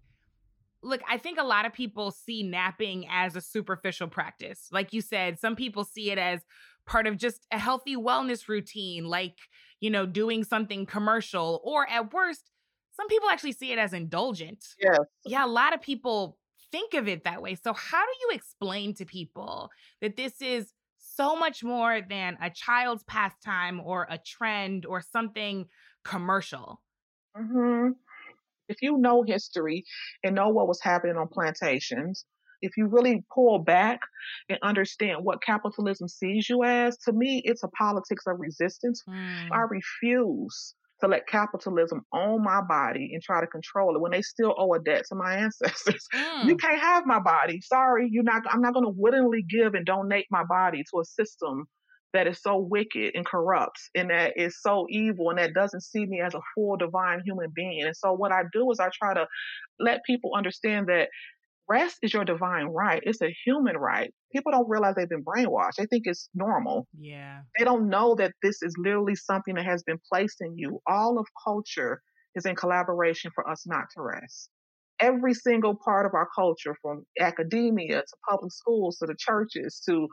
look, 0.83 1.01
I 1.07 1.17
think 1.17 1.39
a 1.39 1.43
lot 1.43 1.65
of 1.65 1.73
people 1.73 2.11
see 2.11 2.43
napping 2.43 3.07
as 3.09 3.35
a 3.35 3.41
superficial 3.41 4.07
practice. 4.07 4.67
Like 4.71 4.93
you 4.93 5.01
said, 5.01 5.39
some 5.39 5.55
people 5.55 5.83
see 5.83 6.11
it 6.11 6.17
as 6.17 6.41
part 6.85 7.07
of 7.07 7.17
just 7.17 7.45
a 7.51 7.59
healthy 7.59 7.95
wellness 7.95 8.47
routine, 8.47 9.05
like, 9.05 9.37
you 9.79 9.89
know, 9.89 10.05
doing 10.05 10.43
something 10.43 10.85
commercial, 10.85 11.61
or 11.63 11.87
at 11.89 12.13
worst, 12.13 12.51
some 12.93 13.07
people 13.07 13.29
actually 13.29 13.53
see 13.53 13.71
it 13.71 13.79
as 13.79 13.93
indulgent. 13.93 14.65
Yes. 14.81 14.99
Yeah, 15.25 15.45
a 15.45 15.47
lot 15.47 15.73
of 15.73 15.81
people 15.81 16.37
think 16.71 16.93
of 16.93 17.07
it 17.07 17.23
that 17.23 17.41
way. 17.41 17.55
So, 17.55 17.73
how 17.73 18.03
do 18.03 18.11
you 18.21 18.29
explain 18.35 18.93
to 18.95 19.05
people 19.05 19.69
that 20.01 20.17
this 20.17 20.41
is 20.41 20.73
so 20.97 21.35
much 21.35 21.63
more 21.63 22.01
than 22.01 22.37
a 22.41 22.49
child's 22.49 23.03
pastime 23.03 23.79
or 23.79 24.07
a 24.09 24.17
trend 24.17 24.85
or 24.85 25.01
something 25.01 25.67
commercial? 26.03 26.81
Mm-hmm 27.37 27.91
if 28.67 28.77
you 28.81 28.97
know 28.97 29.23
history 29.23 29.83
and 30.23 30.35
know 30.35 30.49
what 30.49 30.67
was 30.67 30.81
happening 30.81 31.17
on 31.17 31.27
plantations, 31.27 32.25
if 32.61 32.77
you 32.77 32.87
really 32.87 33.23
pull 33.33 33.59
back 33.59 33.99
and 34.49 34.59
understand 34.61 35.19
what 35.23 35.41
capitalism 35.41 36.07
sees 36.07 36.47
you 36.49 36.63
as, 36.63 36.97
to 36.99 37.11
me, 37.11 37.41
it's 37.43 37.63
a 37.63 37.67
politics 37.69 38.23
of 38.27 38.39
resistance. 38.39 39.01
Mm. 39.09 39.51
I 39.51 39.61
refuse 39.61 40.75
to 41.01 41.07
let 41.07 41.27
capitalism 41.27 42.01
own 42.13 42.43
my 42.43 42.61
body 42.61 43.11
and 43.13 43.23
try 43.23 43.41
to 43.41 43.47
control 43.47 43.95
it 43.95 44.01
when 44.01 44.11
they 44.11 44.21
still 44.21 44.53
owe 44.57 44.73
a 44.73 44.79
debt 44.79 45.03
to 45.09 45.15
my 45.15 45.35
ancestors. 45.37 46.07
Mm. 46.13 46.45
You 46.45 46.57
can't 46.57 46.79
have 46.79 47.05
my 47.05 47.19
body. 47.19 47.59
Sorry, 47.61 48.07
you're 48.11 48.23
not. 48.23 48.43
I'm 48.49 48.61
not 48.61 48.73
going 48.73 48.85
to 48.85 48.93
willingly 48.95 49.43
give 49.43 49.73
and 49.73 49.85
donate 49.85 50.27
my 50.29 50.43
body 50.43 50.83
to 50.91 50.99
a 50.99 51.05
system 51.05 51.67
that 52.13 52.27
is 52.27 52.41
so 52.41 52.57
wicked 52.57 53.11
and 53.15 53.25
corrupt 53.25 53.79
and 53.95 54.09
that 54.09 54.33
is 54.35 54.61
so 54.61 54.85
evil 54.89 55.29
and 55.29 55.39
that 55.39 55.53
doesn't 55.53 55.81
see 55.81 56.05
me 56.05 56.21
as 56.21 56.33
a 56.33 56.41
full 56.55 56.77
divine 56.77 57.21
human 57.25 57.49
being. 57.55 57.83
And 57.83 57.95
so 57.95 58.13
what 58.13 58.31
I 58.31 58.43
do 58.51 58.69
is 58.71 58.79
I 58.79 58.89
try 58.93 59.13
to 59.13 59.27
let 59.79 60.01
people 60.05 60.31
understand 60.35 60.87
that 60.87 61.09
rest 61.69 61.97
is 62.01 62.13
your 62.13 62.25
divine 62.25 62.65
right. 62.65 63.01
It's 63.05 63.21
a 63.21 63.33
human 63.45 63.77
right. 63.77 64.13
People 64.33 64.51
don't 64.51 64.69
realize 64.69 64.95
they've 64.95 65.07
been 65.07 65.23
brainwashed. 65.23 65.75
They 65.77 65.85
think 65.85 66.03
it's 66.05 66.29
normal. 66.33 66.87
Yeah. 66.99 67.41
They 67.57 67.63
don't 67.63 67.89
know 67.89 68.15
that 68.15 68.33
this 68.43 68.61
is 68.61 68.73
literally 68.77 69.15
something 69.15 69.55
that 69.55 69.65
has 69.65 69.83
been 69.83 69.99
placed 70.11 70.37
in 70.41 70.57
you. 70.57 70.81
All 70.87 71.17
of 71.17 71.25
culture 71.43 72.01
is 72.35 72.45
in 72.45 72.55
collaboration 72.55 73.31
for 73.33 73.49
us 73.49 73.63
not 73.65 73.85
to 73.95 74.01
rest. 74.01 74.49
Every 74.99 75.33
single 75.33 75.75
part 75.83 76.05
of 76.05 76.13
our 76.13 76.27
culture, 76.35 76.75
from 76.81 77.03
academia 77.19 78.01
to 78.01 78.17
public 78.29 78.51
schools 78.51 78.97
to 78.99 79.07
the 79.07 79.15
churches 79.17 79.81
to 79.89 80.07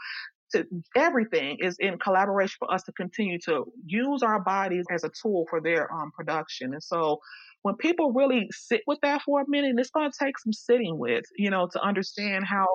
to 0.53 0.67
everything 0.97 1.59
is 1.61 1.77
in 1.79 1.99
collaboration 1.99 2.57
for 2.59 2.73
us 2.73 2.83
to 2.85 2.93
continue 2.93 3.39
to 3.47 3.65
use 3.87 4.23
our 4.23 4.41
bodies 4.41 4.87
as 4.91 5.05
a 5.05 5.11
tool 5.21 5.47
for 5.51 5.61
their 5.61 5.93
um, 5.93 6.11
production. 6.13 6.73
And 6.73 6.83
so 6.83 7.21
when 7.63 7.77
people 7.77 8.13
really 8.13 8.49
sit 8.53 8.83
with 8.87 8.99
that 9.03 9.23
for 9.23 9.41
a 9.41 9.45
minute, 9.49 9.75
it's 9.79 9.91
going 9.91 10.11
to 10.11 10.19
take 10.19 10.39
some 10.39 10.53
sitting 10.53 10.99
with, 10.99 11.25
you 11.37 11.51
know, 11.51 11.69
to 11.73 11.83
understand 11.83 12.45
how 12.47 12.67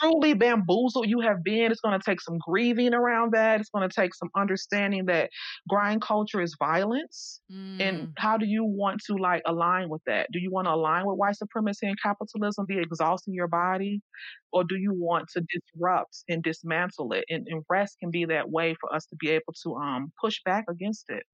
truly 0.00 0.34
bamboozled 0.34 1.08
you 1.08 1.20
have 1.20 1.42
been. 1.42 1.70
It's 1.70 1.80
going 1.80 1.98
to 1.98 2.04
take 2.04 2.20
some 2.20 2.38
grieving 2.38 2.94
around 2.94 3.32
that. 3.32 3.60
It's 3.60 3.70
going 3.70 3.88
to 3.88 3.94
take 3.94 4.14
some 4.14 4.30
understanding 4.36 5.06
that 5.06 5.30
grind 5.68 6.02
culture 6.02 6.40
is 6.40 6.56
violence. 6.58 7.40
Mm. 7.52 7.80
And 7.80 8.12
how 8.18 8.36
do 8.36 8.46
you 8.46 8.64
want 8.64 9.00
to 9.06 9.16
like 9.16 9.42
align 9.46 9.88
with 9.88 10.02
that? 10.06 10.28
Do 10.32 10.38
you 10.38 10.50
want 10.50 10.66
to 10.66 10.72
align 10.72 11.06
with 11.06 11.18
white 11.18 11.36
supremacy 11.36 11.86
and 11.86 11.96
capitalism, 12.02 12.66
be 12.66 12.78
exhausting 12.78 13.34
your 13.34 13.48
body? 13.48 14.00
Or 14.52 14.64
do 14.64 14.76
you 14.76 14.92
want 14.94 15.28
to 15.34 15.42
disrupt 15.42 16.24
and 16.28 16.42
dismantle 16.42 17.12
it? 17.12 17.24
And, 17.28 17.46
and 17.48 17.64
rest 17.68 17.98
can 18.00 18.10
be 18.10 18.24
that 18.26 18.50
way 18.50 18.74
for 18.80 18.94
us 18.94 19.06
to 19.06 19.16
be 19.16 19.30
able 19.30 19.54
to 19.62 19.76
um, 19.76 20.12
push 20.20 20.40
back 20.44 20.64
against 20.68 21.06
it. 21.08 21.24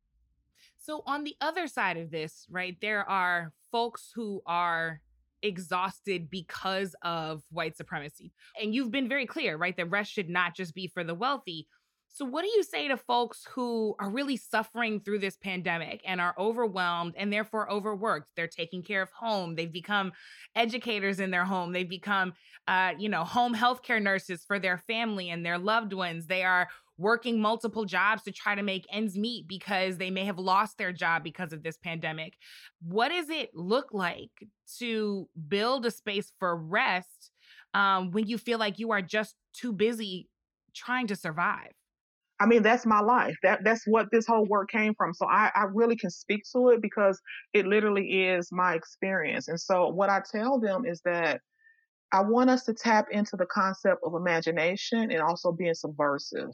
So, 0.79 1.05
on 1.07 1.23
the 1.23 1.37
other 1.41 1.69
side 1.69 1.97
of 1.97 2.11
this, 2.11 2.47
right, 2.51 2.77
there 2.81 3.09
are 3.09 3.53
folks 3.71 4.11
who 4.15 4.43
are 4.47 5.01
exhausted 5.43 6.31
because 6.31 6.95
of 7.03 7.43
white 7.51 7.77
supremacy. 7.77 8.33
And 8.61 8.75
you've 8.75 8.91
been 8.91 9.09
very 9.09 9.27
clear, 9.27 9.57
right? 9.57 9.77
That 9.77 9.91
rest 9.91 10.13
should 10.13 10.29
not 10.29 10.55
just 10.55 10.75
be 10.75 10.89
for 10.89 11.05
the 11.05 11.15
wealthy. 11.15 11.67
So, 12.15 12.27
what 12.27 12.43
do 12.43 12.49
you 12.49 12.63
say 12.63 12.89
to 12.89 12.99
folks 12.99 13.47
who 13.53 13.95
are 13.99 14.11
really 14.11 14.37
suffering 14.37 15.01
through 15.01 15.21
this 15.21 15.39
pandemic 15.39 16.03
and 16.07 16.21
are 16.21 16.35
overwhelmed 16.39 17.15
and 17.17 17.33
therefore 17.33 17.71
overworked? 17.71 18.33
They're 18.37 18.47
taking 18.47 18.83
care 18.83 19.01
of 19.01 19.11
home. 19.13 19.55
They've 19.55 19.73
become 19.73 20.13
educators 20.55 21.21
in 21.21 21.31
their 21.31 21.47
home. 21.47 21.73
They've 21.73 21.89
become, 21.89 22.35
uh, 22.69 22.93
you 22.99 23.09
know, 23.09 23.25
home 23.25 23.55
healthcare 23.55 24.01
nurses 24.01 24.45
for 24.45 24.59
their 24.59 24.77
family 24.77 25.31
and 25.31 25.45
their 25.45 25.57
loved 25.57 25.95
ones. 25.95 26.27
They 26.27 26.43
are 26.45 26.69
working 26.99 27.41
multiple 27.41 27.87
jobs 27.87 28.23
to 28.25 28.33
try 28.33 28.55
to 28.55 28.63
make 28.63 28.85
ends 28.93 29.17
meet 29.17 29.49
because 29.49 29.97
they 29.97 30.11
may 30.11 30.27
have 30.27 30.39
lost 30.39 30.77
their 30.77 30.93
job 30.93 31.25
because 31.25 31.55
of 31.55 31.63
this 31.63 31.79
pandemic. 31.79 32.35
What 32.83 33.09
does 33.09 33.31
it 33.31 33.53
look 33.55 33.89
like 33.95 34.31
to 34.81 35.31
build 35.49 35.87
a 35.87 35.91
space 35.91 36.31
for 36.39 36.55
rest 36.55 37.31
um, 37.73 38.11
when 38.11 38.27
you 38.27 38.37
feel 38.37 38.59
like 38.59 38.79
you 38.79 38.93
are 38.93 39.01
just 39.01 39.35
too 39.55 39.73
busy 39.73 40.29
trying 40.75 41.07
to 41.07 41.17
survive? 41.17 41.73
I 42.43 42.47
mean, 42.47 42.65
that's 42.65 42.85
my 42.85 42.99
life. 42.99 43.37
That 43.45 43.61
that's 43.63 43.85
what 43.87 44.09
this 44.11 44.27
whole 44.27 44.45
work 44.47 44.69
came 44.69 44.95
from. 44.97 45.15
So 45.15 45.27
I, 45.29 45.53
I 45.55 45.67
really 45.73 45.95
can 45.95 46.11
speak 46.11 46.43
to 46.53 46.71
it 46.71 46.83
because 46.83 47.21
it 47.55 47.67
literally 47.67 48.25
is 48.31 48.49
my 48.51 48.75
experience. 48.75 49.47
And 49.47 49.61
so 49.61 49.91
what 49.91 50.11
I 50.11 50.23
tell 50.29 50.59
them 50.59 50.85
is 50.85 51.01
that 51.05 51.41
I 52.13 52.23
want 52.23 52.51
us 52.51 52.65
to 52.65 52.75
tap 52.75 53.07
into 53.13 53.37
the 53.37 53.47
concept 53.47 54.01
of 54.05 54.15
imagination 54.15 55.13
and 55.13 55.23
also 55.23 55.53
being 55.53 55.75
subversive. 55.75 56.51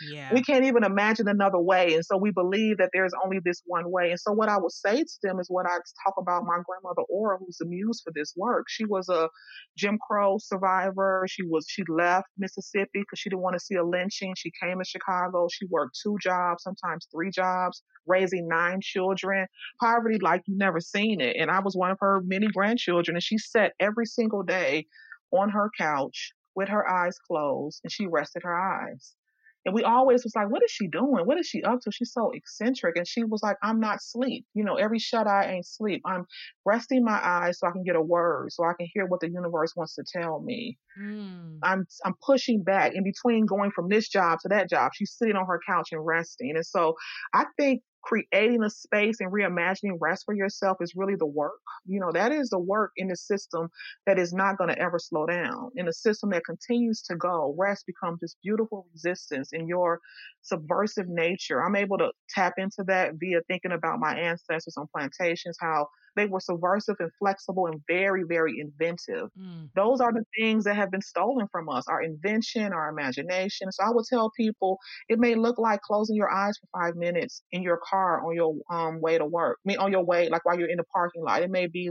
Yeah. 0.00 0.32
We 0.32 0.42
can't 0.42 0.64
even 0.64 0.84
imagine 0.84 1.28
another 1.28 1.58
way. 1.58 1.94
And 1.94 2.04
so 2.04 2.16
we 2.16 2.30
believe 2.30 2.78
that 2.78 2.90
there's 2.92 3.12
only 3.24 3.38
this 3.44 3.62
one 3.66 3.90
way. 3.90 4.10
And 4.10 4.20
so 4.20 4.32
what 4.32 4.48
I 4.48 4.58
would 4.58 4.72
say 4.72 5.02
to 5.02 5.18
them 5.22 5.40
is 5.40 5.48
what 5.48 5.66
I 5.66 5.78
talk 6.04 6.14
about 6.18 6.44
my 6.44 6.58
grandmother 6.66 7.02
Aura, 7.08 7.38
who's 7.38 7.58
the 7.58 7.66
muse 7.66 8.00
for 8.04 8.12
this 8.14 8.34
work. 8.36 8.66
She 8.68 8.84
was 8.84 9.08
a 9.08 9.28
Jim 9.76 9.98
Crow 10.06 10.36
survivor. 10.38 11.24
She 11.28 11.42
was 11.42 11.66
she 11.68 11.82
left 11.88 12.28
Mississippi 12.36 13.00
because 13.00 13.18
she 13.18 13.30
didn't 13.30 13.42
want 13.42 13.54
to 13.54 13.60
see 13.60 13.74
a 13.76 13.84
lynching. 13.84 14.34
She 14.36 14.52
came 14.62 14.78
to 14.78 14.84
Chicago. 14.84 15.48
She 15.50 15.66
worked 15.70 15.98
two 16.02 16.16
jobs, 16.20 16.62
sometimes 16.62 17.08
three 17.10 17.30
jobs, 17.30 17.82
raising 18.06 18.48
nine 18.48 18.80
children. 18.82 19.46
Poverty 19.80 20.18
like 20.20 20.42
you've 20.46 20.58
never 20.58 20.80
seen 20.80 21.20
it. 21.20 21.36
And 21.36 21.50
I 21.50 21.60
was 21.60 21.74
one 21.76 21.90
of 21.90 21.98
her 22.00 22.20
many 22.24 22.48
grandchildren. 22.48 23.16
And 23.16 23.22
she 23.22 23.38
sat 23.38 23.72
every 23.80 24.06
single 24.06 24.42
day 24.42 24.86
on 25.32 25.50
her 25.50 25.70
couch 25.78 26.32
with 26.54 26.68
her 26.68 26.88
eyes 26.88 27.18
closed 27.18 27.80
and 27.84 27.92
she 27.92 28.06
rested 28.06 28.42
her 28.42 28.54
eyes. 28.54 29.14
And 29.64 29.74
we 29.74 29.82
always 29.82 30.24
was 30.24 30.34
like, 30.34 30.50
what 30.50 30.62
is 30.62 30.70
she 30.70 30.88
doing? 30.88 31.26
What 31.26 31.38
is 31.38 31.46
she 31.46 31.62
up 31.62 31.80
to? 31.82 31.92
She's 31.92 32.12
so 32.12 32.30
eccentric. 32.32 32.96
And 32.96 33.06
she 33.06 33.24
was 33.24 33.42
like, 33.42 33.56
I'm 33.62 33.80
not 33.80 34.02
sleep. 34.02 34.46
You 34.54 34.64
know, 34.64 34.76
every 34.76 34.98
shut 34.98 35.26
eye 35.26 35.52
ain't 35.52 35.66
sleep. 35.66 36.00
I'm 36.06 36.26
resting 36.64 37.04
my 37.04 37.20
eyes 37.22 37.58
so 37.58 37.66
I 37.66 37.72
can 37.72 37.84
get 37.84 37.96
a 37.96 38.00
word, 38.00 38.52
so 38.52 38.64
I 38.64 38.72
can 38.78 38.88
hear 38.92 39.06
what 39.06 39.20
the 39.20 39.28
universe 39.28 39.74
wants 39.76 39.94
to 39.96 40.04
tell 40.10 40.40
me. 40.40 40.78
Mm. 41.00 41.58
I'm 41.62 41.86
I'm 42.04 42.14
pushing 42.24 42.62
back 42.62 42.94
in 42.94 43.04
between 43.04 43.46
going 43.46 43.70
from 43.72 43.88
this 43.88 44.08
job 44.08 44.38
to 44.42 44.48
that 44.48 44.70
job. 44.70 44.92
She's 44.94 45.14
sitting 45.16 45.36
on 45.36 45.46
her 45.46 45.60
couch 45.66 45.88
and 45.92 46.04
resting. 46.04 46.52
And 46.54 46.66
so 46.66 46.94
I 47.34 47.44
think 47.56 47.82
creating 48.02 48.62
a 48.62 48.70
space 48.70 49.20
and 49.20 49.32
reimagining 49.32 49.98
rest 50.00 50.24
for 50.24 50.34
yourself 50.34 50.78
is 50.80 50.94
really 50.96 51.16
the 51.16 51.26
work. 51.26 51.60
You 51.86 52.00
know, 52.00 52.10
that 52.12 52.32
is 52.32 52.50
the 52.50 52.58
work 52.58 52.92
in 52.96 53.08
the 53.08 53.16
system 53.16 53.68
that 54.06 54.18
is 54.18 54.32
not 54.32 54.58
going 54.58 54.70
to 54.70 54.78
ever 54.78 54.98
slow 54.98 55.26
down. 55.26 55.70
In 55.76 55.88
a 55.88 55.92
system 55.92 56.30
that 56.30 56.44
continues 56.44 57.02
to 57.02 57.16
go, 57.16 57.54
rest 57.58 57.86
becomes 57.86 58.20
this 58.20 58.36
beautiful 58.42 58.86
resistance 58.92 59.52
in 59.52 59.68
your 59.68 60.00
subversive 60.42 61.08
nature. 61.08 61.64
I'm 61.64 61.76
able 61.76 61.98
to 61.98 62.10
tap 62.28 62.54
into 62.56 62.84
that 62.86 63.14
via 63.14 63.40
thinking 63.48 63.72
about 63.72 64.00
my 64.00 64.14
ancestors 64.14 64.76
on 64.76 64.86
plantations, 64.94 65.56
how 65.60 65.88
they 66.18 66.26
were 66.26 66.40
subversive 66.40 66.96
and 66.98 67.10
flexible 67.18 67.66
and 67.66 67.80
very, 67.86 68.24
very 68.24 68.58
inventive. 68.58 69.30
Mm. 69.40 69.70
Those 69.76 70.00
are 70.00 70.12
the 70.12 70.24
things 70.36 70.64
that 70.64 70.76
have 70.76 70.90
been 70.90 71.00
stolen 71.00 71.46
from 71.52 71.68
us 71.68 71.84
our 71.88 72.02
invention, 72.02 72.72
our 72.72 72.88
imagination. 72.88 73.70
So 73.70 73.84
I 73.84 73.90
would 73.90 74.04
tell 74.04 74.30
people 74.36 74.78
it 75.08 75.18
may 75.18 75.36
look 75.36 75.58
like 75.58 75.80
closing 75.82 76.16
your 76.16 76.30
eyes 76.30 76.58
for 76.58 76.80
five 76.80 76.96
minutes 76.96 77.42
in 77.52 77.62
your 77.62 77.78
car 77.88 78.26
on 78.26 78.34
your 78.34 78.54
um, 78.70 79.00
way 79.00 79.16
to 79.16 79.24
work. 79.24 79.58
I 79.64 79.68
mean, 79.68 79.78
on 79.78 79.92
your 79.92 80.04
way, 80.04 80.28
like 80.28 80.44
while 80.44 80.58
you're 80.58 80.68
in 80.68 80.78
the 80.78 80.84
parking 80.92 81.22
lot. 81.22 81.42
It 81.42 81.50
may 81.50 81.68
be 81.68 81.90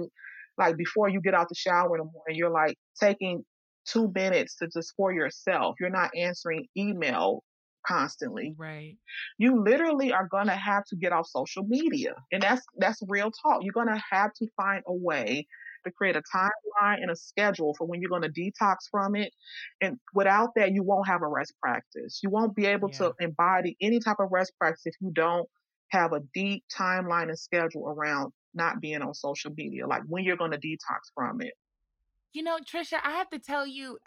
like 0.58 0.76
before 0.76 1.08
you 1.08 1.22
get 1.22 1.34
out 1.34 1.48
the 1.50 1.56
shower 1.56 1.96
in 1.96 2.00
the 2.00 2.12
morning, 2.12 2.36
you're 2.36 2.50
like 2.50 2.76
taking 3.00 3.44
two 3.88 4.12
minutes 4.13 4.58
to 4.58 4.68
just 4.68 4.94
for 4.98 5.13
yourself. 5.13 5.76
You're 5.80 5.90
not 5.90 6.12
answering 6.16 6.68
email 6.76 7.44
constantly. 7.88 8.56
Right. 8.58 8.97
You 9.38 9.63
literally 9.63 10.12
are 10.13 10.28
going 10.28 10.47
to 10.47 10.56
have 10.56 10.86
to 10.86 10.95
get 10.95 11.13
off 11.13 11.28
social 11.28 11.63
media. 11.63 12.15
And 12.32 12.41
that's 12.41 12.63
that's 12.78 13.02
real 13.08 13.32
talk. 13.32 13.62
You're 13.62 13.73
going 13.73 13.88
to 13.88 14.02
have 14.12 14.34
to 14.34 14.47
find 14.58 14.84
a 14.88 14.93
way 14.93 15.47
to 15.86 15.91
create 15.91 16.15
a 16.15 16.21
timeline 16.36 17.02
and 17.02 17.12
a 17.12 17.15
schedule 17.15 17.73
for 17.78 17.88
when 17.88 18.02
you're 18.02 18.10
going 18.10 18.23
to 18.23 18.30
detox 18.30 18.78
from 18.91 19.15
it. 19.15 19.32
And 19.82 19.97
without 20.13 20.50
that, 20.56 20.71
you 20.73 20.84
won't 20.84 21.08
have 21.08 21.21
a 21.21 21.28
rest 21.28 21.54
practice. 21.62 22.19
You 22.21 22.30
won't 22.30 22.56
be 22.56 22.65
able 22.65 22.89
yeah. 22.91 22.97
to 22.97 23.13
embody 23.19 23.78
any 23.82 24.00
type 24.00 24.17
of 24.19 24.30
rest 24.32 24.54
practice 24.60 24.84
if 24.86 24.95
you 25.02 25.12
don't 25.13 25.47
have 25.89 26.13
a 26.13 26.19
deep 26.34 26.63
timeline 26.78 27.30
and 27.30 27.39
schedule 27.39 27.88
around 27.88 28.34
not 28.54 28.82
being 28.82 29.02
on 29.02 29.13
social 29.13 29.52
media, 29.56 29.88
like 29.88 30.02
when 30.08 30.23
you're 30.23 30.38
going 30.38 30.52
to 30.52 30.58
detox 30.58 31.12
from 31.15 31.41
it. 31.41 31.54
You 32.38 32.43
know, 32.43 32.60
Tricia, 32.60 33.00
I 33.04 33.13
have 33.13 33.32
to 33.32 33.39
tell 33.39 33.65
you, 33.65 33.97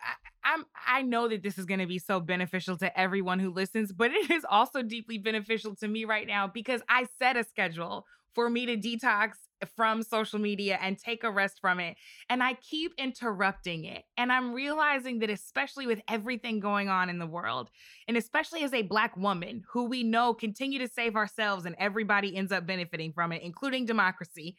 I, 0.44 0.52
I'm 0.52 0.64
I 0.86 1.02
know 1.02 1.26
that 1.26 1.42
this 1.42 1.58
is 1.58 1.64
going 1.64 1.80
to 1.80 1.86
be 1.88 1.98
so 1.98 2.20
beneficial 2.20 2.76
to 2.76 2.96
everyone 2.96 3.40
who 3.40 3.50
listens, 3.50 3.90
but 3.90 4.12
it 4.12 4.30
is 4.30 4.46
also 4.48 4.82
deeply 4.82 5.18
beneficial 5.18 5.74
to 5.80 5.88
me 5.88 6.04
right 6.04 6.28
now 6.28 6.46
because 6.46 6.80
I 6.88 7.08
set 7.18 7.36
a 7.36 7.42
schedule 7.42 8.06
for 8.36 8.48
me 8.48 8.66
to 8.66 8.76
detox 8.76 9.32
from 9.74 10.04
social 10.04 10.38
media 10.38 10.78
and 10.80 10.96
take 10.96 11.24
a 11.24 11.30
rest 11.30 11.58
from 11.60 11.80
it. 11.80 11.96
And 12.28 12.40
I 12.40 12.54
keep 12.54 12.92
interrupting 12.98 13.84
it. 13.84 14.04
And 14.16 14.30
I'm 14.30 14.52
realizing 14.52 15.18
that, 15.18 15.30
especially 15.30 15.88
with 15.88 16.00
everything 16.08 16.60
going 16.60 16.88
on 16.88 17.10
in 17.10 17.18
the 17.18 17.26
world, 17.26 17.68
and 18.06 18.16
especially 18.16 18.62
as 18.62 18.72
a 18.72 18.82
Black 18.82 19.16
woman 19.16 19.64
who 19.72 19.86
we 19.86 20.04
know 20.04 20.34
continue 20.34 20.78
to 20.78 20.86
save 20.86 21.16
ourselves 21.16 21.66
and 21.66 21.74
everybody 21.80 22.36
ends 22.36 22.52
up 22.52 22.64
benefiting 22.64 23.12
from 23.12 23.32
it, 23.32 23.42
including 23.42 23.86
democracy, 23.86 24.56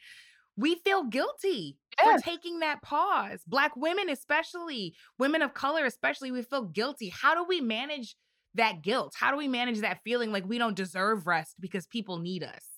we 0.58 0.76
feel 0.76 1.04
guilty 1.06 1.78
yes. 2.00 2.22
for 2.22 2.30
taking 2.30 2.60
that 2.60 2.82
pause. 2.82 3.42
Black 3.48 3.76
women, 3.76 4.10
especially, 4.10 4.96
women 5.18 5.42
of 5.42 5.54
color, 5.54 5.86
especially, 5.86 6.32
we 6.32 6.42
feel 6.42 6.64
guilty. 6.64 7.10
How 7.10 7.36
do 7.36 7.46
we 7.48 7.62
manage 7.62 8.16
that 8.56 8.82
guilt? 8.82 9.14
How 9.16 9.32
do 9.32 9.38
we 9.38 9.48
manage 9.48 9.80
that 9.80 10.00
feeling 10.04 10.32
like 10.32 10.46
we 10.46 10.58
don't 10.58 10.76
deserve 10.76 11.28
rest 11.28 11.56
because 11.60 11.88
people 11.88 12.20
need 12.20 12.44
us? 12.44 12.71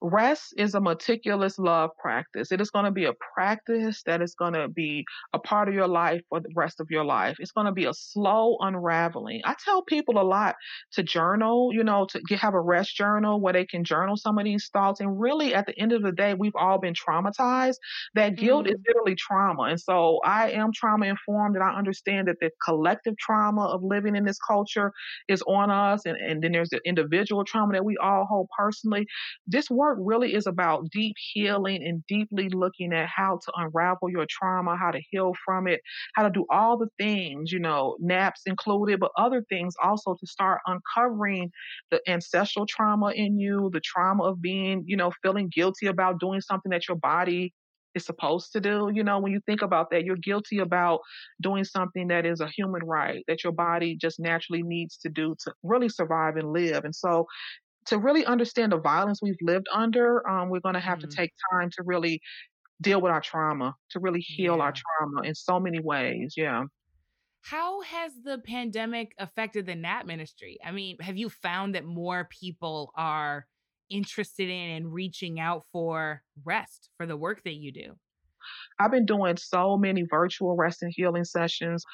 Rest 0.00 0.54
is 0.56 0.74
a 0.74 0.80
meticulous 0.80 1.58
love 1.58 1.90
practice. 2.00 2.52
It 2.52 2.60
is 2.60 2.70
going 2.70 2.84
to 2.84 2.92
be 2.92 3.06
a 3.06 3.12
practice 3.34 4.02
that 4.06 4.22
is 4.22 4.34
going 4.34 4.52
to 4.52 4.68
be 4.68 5.04
a 5.32 5.40
part 5.40 5.68
of 5.68 5.74
your 5.74 5.88
life 5.88 6.20
for 6.28 6.40
the 6.40 6.50
rest 6.54 6.78
of 6.78 6.86
your 6.88 7.04
life. 7.04 7.36
It's 7.40 7.50
going 7.50 7.66
to 7.66 7.72
be 7.72 7.86
a 7.86 7.92
slow 7.92 8.56
unraveling. 8.60 9.40
I 9.44 9.56
tell 9.64 9.82
people 9.82 10.20
a 10.20 10.22
lot 10.22 10.54
to 10.92 11.02
journal, 11.02 11.70
you 11.72 11.82
know, 11.82 12.06
to 12.10 12.20
get, 12.28 12.38
have 12.38 12.54
a 12.54 12.60
rest 12.60 12.94
journal 12.94 13.40
where 13.40 13.52
they 13.52 13.66
can 13.66 13.82
journal 13.82 14.16
some 14.16 14.38
of 14.38 14.44
these 14.44 14.68
thoughts. 14.72 15.00
And 15.00 15.20
really, 15.20 15.52
at 15.52 15.66
the 15.66 15.76
end 15.76 15.92
of 15.92 16.02
the 16.02 16.12
day, 16.12 16.34
we've 16.34 16.54
all 16.54 16.78
been 16.78 16.94
traumatized. 16.94 17.76
That 18.14 18.36
guilt 18.36 18.66
mm-hmm. 18.66 18.74
is 18.74 18.80
literally 18.86 19.16
trauma. 19.16 19.62
And 19.64 19.80
so 19.80 20.20
I 20.24 20.50
am 20.52 20.70
trauma 20.72 21.06
informed 21.06 21.56
and 21.56 21.64
I 21.64 21.76
understand 21.76 22.28
that 22.28 22.36
the 22.40 22.50
collective 22.64 23.16
trauma 23.18 23.64
of 23.64 23.82
living 23.82 24.14
in 24.14 24.24
this 24.24 24.38
culture 24.38 24.92
is 25.28 25.42
on 25.42 25.70
us. 25.70 26.02
And, 26.06 26.16
and 26.16 26.40
then 26.40 26.52
there's 26.52 26.70
the 26.70 26.80
individual 26.84 27.44
trauma 27.44 27.72
that 27.72 27.84
we 27.84 27.96
all 27.96 28.26
hold 28.28 28.48
personally. 28.56 29.06
This 29.46 29.68
work 29.68 29.87
work 29.88 29.98
really 30.00 30.34
is 30.34 30.46
about 30.46 30.90
deep 30.90 31.16
healing 31.32 31.82
and 31.84 32.04
deeply 32.06 32.48
looking 32.50 32.92
at 32.92 33.08
how 33.08 33.38
to 33.44 33.52
unravel 33.56 34.10
your 34.10 34.26
trauma, 34.28 34.76
how 34.76 34.90
to 34.90 35.00
heal 35.10 35.32
from 35.44 35.66
it, 35.66 35.80
how 36.14 36.22
to 36.22 36.30
do 36.30 36.44
all 36.50 36.78
the 36.78 36.88
things, 36.98 37.52
you 37.52 37.58
know, 37.58 37.96
naps 38.00 38.42
included, 38.46 39.00
but 39.00 39.10
other 39.18 39.44
things 39.48 39.74
also 39.82 40.16
to 40.18 40.26
start 40.26 40.60
uncovering 40.66 41.50
the 41.90 42.00
ancestral 42.08 42.66
trauma 42.66 43.12
in 43.14 43.38
you, 43.38 43.70
the 43.72 43.80
trauma 43.80 44.24
of 44.24 44.40
being, 44.42 44.84
you 44.86 44.96
know, 44.96 45.12
feeling 45.22 45.50
guilty 45.54 45.86
about 45.86 46.20
doing 46.20 46.40
something 46.40 46.70
that 46.70 46.88
your 46.88 46.96
body 46.98 47.52
is 47.94 48.04
supposed 48.04 48.52
to 48.52 48.60
do. 48.60 48.90
You 48.92 49.02
know, 49.04 49.18
when 49.18 49.32
you 49.32 49.40
think 49.46 49.62
about 49.62 49.90
that, 49.90 50.04
you're 50.04 50.16
guilty 50.16 50.58
about 50.58 51.00
doing 51.40 51.64
something 51.64 52.08
that 52.08 52.26
is 52.26 52.40
a 52.40 52.48
human 52.48 52.82
right 52.84 53.24
that 53.28 53.42
your 53.44 53.52
body 53.52 53.96
just 54.00 54.20
naturally 54.20 54.62
needs 54.62 54.98
to 54.98 55.08
do 55.08 55.34
to 55.44 55.52
really 55.62 55.88
survive 55.88 56.36
and 56.36 56.52
live. 56.52 56.84
And 56.84 56.94
so 56.94 57.26
to 57.88 57.98
really 57.98 58.24
understand 58.24 58.72
the 58.72 58.78
violence 58.78 59.20
we've 59.22 59.36
lived 59.40 59.66
under, 59.72 60.26
um, 60.28 60.48
we're 60.50 60.60
going 60.60 60.74
to 60.74 60.80
have 60.80 60.98
mm-hmm. 60.98 61.08
to 61.08 61.16
take 61.16 61.32
time 61.50 61.70
to 61.70 61.82
really 61.84 62.20
deal 62.80 63.00
with 63.00 63.10
our 63.10 63.20
trauma, 63.20 63.74
to 63.90 64.00
really 64.00 64.20
heal 64.20 64.56
yeah. 64.56 64.62
our 64.62 64.72
trauma 64.72 65.26
in 65.26 65.34
so 65.34 65.58
many 65.58 65.80
ways. 65.80 66.34
Yeah. 66.36 66.64
How 67.42 67.80
has 67.82 68.12
the 68.22 68.38
pandemic 68.38 69.12
affected 69.18 69.66
the 69.66 69.74
NAP 69.74 70.06
ministry? 70.06 70.58
I 70.64 70.70
mean, 70.70 70.96
have 71.00 71.16
you 71.16 71.30
found 71.30 71.74
that 71.74 71.84
more 71.84 72.28
people 72.30 72.92
are 72.94 73.46
interested 73.90 74.50
in 74.50 74.70
and 74.70 74.92
reaching 74.92 75.40
out 75.40 75.64
for 75.72 76.22
rest 76.44 76.90
for 76.98 77.06
the 77.06 77.16
work 77.16 77.42
that 77.44 77.54
you 77.54 77.72
do? 77.72 77.94
I've 78.78 78.90
been 78.90 79.06
doing 79.06 79.36
so 79.36 79.76
many 79.76 80.04
virtual 80.08 80.56
rest 80.56 80.82
and 80.82 80.92
healing 80.94 81.24
sessions 81.24 81.84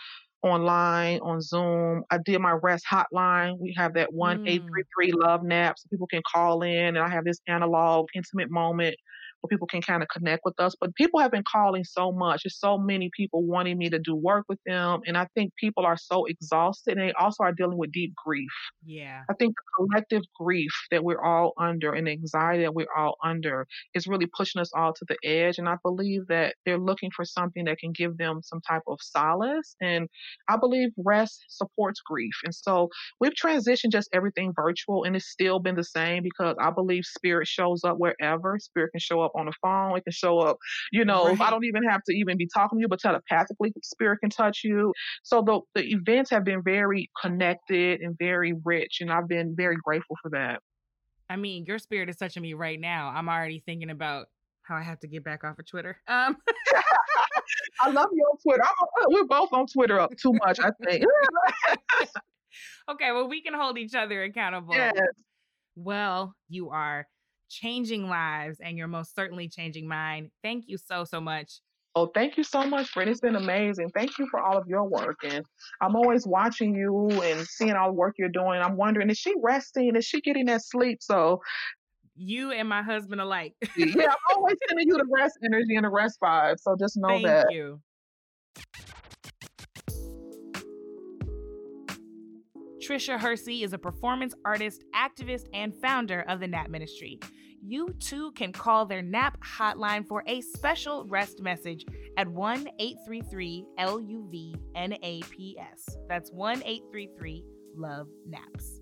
online 0.45 1.21
on 1.21 1.41
Zoom. 1.41 2.05
I 2.11 2.19
did 2.19 2.41
my 2.41 2.53
rest 2.53 2.85
hotline. 2.91 3.59
We 3.59 3.75
have 3.77 3.95
that 3.95 4.13
one 4.13 4.47
eight 4.47 4.63
three 4.63 4.83
mm. 4.83 4.87
three 4.95 5.13
love 5.13 5.43
nap 5.43 5.79
so 5.79 5.89
people 5.91 6.07
can 6.07 6.23
call 6.31 6.63
in 6.63 6.97
and 6.97 6.99
I 6.99 7.09
have 7.09 7.25
this 7.25 7.41
analog 7.49 8.09
intimate 8.15 8.51
moment 8.51 8.97
where 9.45 9.49
people 9.49 9.67
can 9.67 9.83
kind 9.83 10.03
of 10.03 10.09
connect 10.09 10.43
with 10.45 10.59
us. 10.59 10.75
But 10.81 10.95
people 10.95 11.21
have 11.21 11.31
been 11.31 11.45
calling 11.51 11.85
so 11.85 12.13
much. 12.13 12.43
There's 12.45 12.59
so 12.59 12.79
many 12.79 13.11
people 13.15 13.45
wanting 13.45 13.77
me 13.77 13.91
to 13.91 13.99
do 13.99 14.15
work 14.15 14.47
with 14.49 14.59
them. 14.65 15.01
And 15.07 15.19
I 15.19 15.29
think 15.35 15.53
people 15.61 15.85
are 15.85 15.97
so 15.99 16.25
exhausted 16.25 16.97
and 16.97 17.09
they 17.09 17.13
also 17.13 17.45
are 17.45 17.53
dealing 17.53 17.77
with 17.77 17.93
deep 17.93 18.15
grief. 18.25 18.51
Yeah. 18.85 19.23
I 19.31 19.35
think 19.35 19.55
collective 19.77 20.23
grief 20.41 20.73
that 20.91 21.05
we're 21.05 21.23
all 21.23 21.53
under 21.61 21.93
and 21.93 22.09
anxiety 22.09 22.63
that 22.63 22.75
we're 22.75 22.87
all 22.97 23.17
under 23.23 23.67
is 23.95 24.07
really 24.07 24.27
pushing 24.27 24.61
us 24.61 24.71
all 24.75 24.95
to 24.95 25.05
the 25.09 25.17
edge. 25.25 25.59
And 25.59 25.69
I 25.69 25.77
believe 25.83 26.27
that 26.29 26.55
they're 26.65 26.79
looking 26.79 27.11
for 27.15 27.25
something 27.25 27.67
that 27.67 27.79
can 27.79 27.93
give 27.93 28.17
them 28.17 28.41
some 28.43 28.61
type 28.67 28.83
of 28.89 28.99
solace. 29.03 29.77
And 29.81 30.09
I 30.49 30.57
believe 30.57 30.91
rest 30.97 31.45
supports 31.49 32.01
grief. 32.01 32.35
And 32.45 32.55
so 32.55 32.89
we've 33.21 33.33
transitioned 33.33 33.93
just 33.93 34.09
everything 34.15 34.53
virtual 34.57 35.05
and 35.05 35.15
it's 35.17 35.29
still 35.29 35.59
been 35.59 35.75
the 35.75 35.85
same 35.85 36.23
because 36.23 36.57
I 36.59 36.71
believe 36.71 37.05
spirit 37.05 37.47
shows 37.47 37.85
up 37.85 37.99
wherever. 37.99 38.59
Spirit 38.59 38.93
can 38.93 39.01
show 39.01 39.21
up 39.21 39.34
on 39.35 39.47
the 39.47 39.53
phone. 39.63 39.97
It 39.97 40.05
can 40.05 40.13
show 40.13 40.39
up, 40.39 40.57
you 40.93 41.05
know, 41.05 41.29
right. 41.29 41.41
I 41.41 41.51
don't 41.51 41.65
even 41.65 41.85
have 41.85 42.03
to 42.09 42.15
even 42.15 42.37
be 42.37 42.49
talking 42.53 42.79
to 42.79 42.81
you, 42.81 42.89
but 42.89 43.01
telepathically, 43.01 43.73
spirit 43.83 44.19
can 44.21 44.31
touch 44.31 44.61
you. 44.65 44.93
So 45.23 45.43
the, 45.43 45.61
the 45.75 45.87
events 45.91 46.31
have 46.31 46.45
been 46.45 46.63
very 46.63 47.11
connected 47.21 48.01
and 48.01 48.17
very 48.19 48.55
rich. 48.65 48.99
And 49.01 49.11
I've 49.11 49.29
been 49.29 49.55
very 49.57 49.77
grateful 49.83 50.17
for 50.23 50.31
that. 50.31 50.61
I 51.29 51.37
mean, 51.37 51.65
your 51.67 51.79
spirit 51.79 52.09
is 52.09 52.17
touching 52.17 52.43
me 52.43 52.55
right 52.55 52.79
now. 52.79 53.09
I'm 53.15 53.29
already 53.29 53.63
thinking 53.65 53.91
about 53.91 54.27
how 54.63 54.77
I 54.77 54.83
have 54.83 55.01
to 55.01 55.09
get 55.09 55.25
back 55.25 55.45
off 55.45 55.59
of 55.59 55.67
Twitter. 55.67 55.97
Um. 56.09 56.37
I 57.81 57.91
love 57.91 58.09
you 58.13 58.23
on 58.25 58.39
Twitter. 58.39 58.63
I'm, 58.63 59.07
we're 59.09 59.27
both 59.27 59.53
on 59.53 59.67
Twitter 59.67 60.07
too 60.21 60.33
much, 60.45 60.59
I 60.61 60.71
think. 60.85 61.05
okay, 62.91 63.13
well, 63.13 63.29
we 63.29 63.43
can 63.43 63.55
hold 63.55 63.79
each 63.79 63.95
other 63.95 64.23
accountable. 64.23 64.75
Yes. 64.75 64.93
Well, 65.77 66.35
you 66.49 66.71
are 66.71 67.07
changing 67.49 68.09
lives 68.09 68.59
and 68.61 68.77
you're 68.77 68.89
most 68.89 69.15
certainly 69.15 69.49
changing 69.49 69.89
mine. 69.89 70.31
Thank 70.43 70.65
you 70.67 70.79
so, 70.79 71.05
so 71.05 71.21
much. 71.21 71.61
Oh, 71.97 72.11
thank 72.13 72.37
you 72.37 72.43
so 72.43 72.67
much, 72.67 72.93
Britt. 72.93 73.09
It's 73.09 73.21
been 73.21 73.37
amazing. 73.37 73.91
Thank 73.95 74.19
you 74.19 74.27
for 74.29 74.41
all 74.41 74.59
of 74.59 74.67
your 74.67 74.83
work. 74.83 75.19
And 75.23 75.45
I'm 75.81 75.95
always 75.95 76.27
watching 76.27 76.75
you 76.75 77.09
and 77.23 77.47
seeing 77.47 77.75
all 77.75 77.89
the 77.89 77.95
work 77.95 78.17
you're 78.19 78.29
doing. 78.29 78.61
I'm 78.61 78.77
wondering, 78.77 79.11
is 79.11 79.19
she 79.19 79.33
resting? 79.41 79.95
Is 79.95 80.05
she 80.05 80.21
getting 80.21 80.47
that 80.47 80.65
sleep? 80.65 80.99
So 81.01 81.41
you 82.17 82.51
and 82.51 82.69
my 82.69 82.83
husband 82.83 83.21
alike. 83.21 83.55
yeah, 83.77 84.09
I'm 84.09 84.37
always 84.37 84.57
sending 84.69 84.89
you 84.89 84.97
the 84.97 85.07
rest 85.09 85.39
energy 85.45 85.77
and 85.77 85.85
the 85.85 85.91
rest 85.91 86.19
vibe. 86.23 86.57
So 86.59 86.75
just 86.79 86.97
know 86.97 87.09
Thank 87.09 87.27
that. 87.27 87.47
Thank 87.47 87.55
you. 87.55 87.81
Tricia 92.85 93.19
Hersey 93.19 93.63
is 93.63 93.73
a 93.73 93.79
performance 93.79 94.35
artist, 94.45 94.85
activist, 94.95 95.47
and 95.55 95.75
founder 95.75 96.21
of 96.29 96.39
the 96.39 96.47
NAP 96.47 96.69
Ministry. 96.69 97.19
You 97.63 97.95
too 97.99 98.33
can 98.33 98.53
call 98.53 98.85
their 98.85 99.01
NAP 99.01 99.43
hotline 99.43 100.07
for 100.07 100.23
a 100.27 100.43
special 100.43 101.07
rest 101.07 101.41
message 101.41 101.87
at 102.19 102.29
1 102.29 102.69
833 102.79 103.65
LUV 103.79 104.55
NAPS. 104.75 105.97
That's 106.11 106.31
1 106.31 106.63
833 106.63 107.45
Love 107.75 108.09
NAPS. 108.27 108.81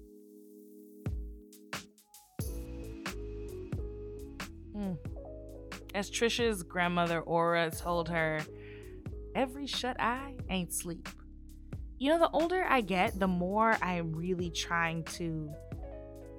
Mm. 4.76 4.98
As 5.94 6.10
Tricia's 6.10 6.64
grandmother 6.64 7.20
Aura 7.20 7.70
told 7.70 8.08
her, 8.08 8.40
every 9.36 9.68
shut 9.68 10.00
eye 10.00 10.34
ain't 10.50 10.72
sleep. 10.72 11.08
You 12.02 12.08
know, 12.08 12.18
the 12.18 12.30
older 12.30 12.66
I 12.68 12.80
get, 12.80 13.20
the 13.20 13.28
more 13.28 13.76
I 13.80 13.94
am 13.94 14.12
really 14.12 14.50
trying 14.50 15.04
to 15.04 15.48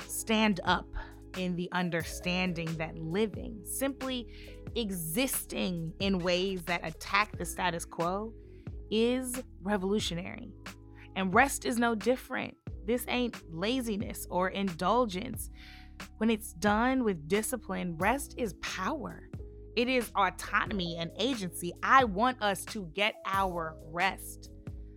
stand 0.06 0.60
up 0.65 0.89
in 1.38 1.56
the 1.56 1.69
understanding 1.71 2.76
that 2.76 2.97
living, 2.97 3.62
simply 3.63 4.28
existing 4.76 5.93
in 6.02 6.19
ways 6.19 6.63
that 6.63 6.86
attack 6.86 7.38
the 7.38 7.45
status 7.45 7.86
quo, 7.86 8.34
is 8.91 9.41
revolutionary. 9.62 10.52
And 11.15 11.34
rest 11.34 11.63
is 11.63 11.78
no 11.78 11.95
different. 11.95 12.58
This 12.86 13.06
ain't 13.08 13.38
laziness 13.49 14.28
or 14.30 14.49
indulgence. 14.49 15.49
When 16.17 16.30
it's 16.30 16.52
done 16.52 17.06
with 17.06 17.30
discipline, 17.30 17.95
rest 17.95 18.36
is 18.38 18.52
power. 18.56 19.30
It 19.78 19.88
is 19.88 20.12
autonomy 20.13 20.97
and 20.99 21.10
agency. 21.17 21.71
I 21.82 22.04
want 22.04 22.41
us 22.41 22.65
to 22.65 22.91
get 22.93 23.15
our 23.26 23.78
rest. 23.93 24.49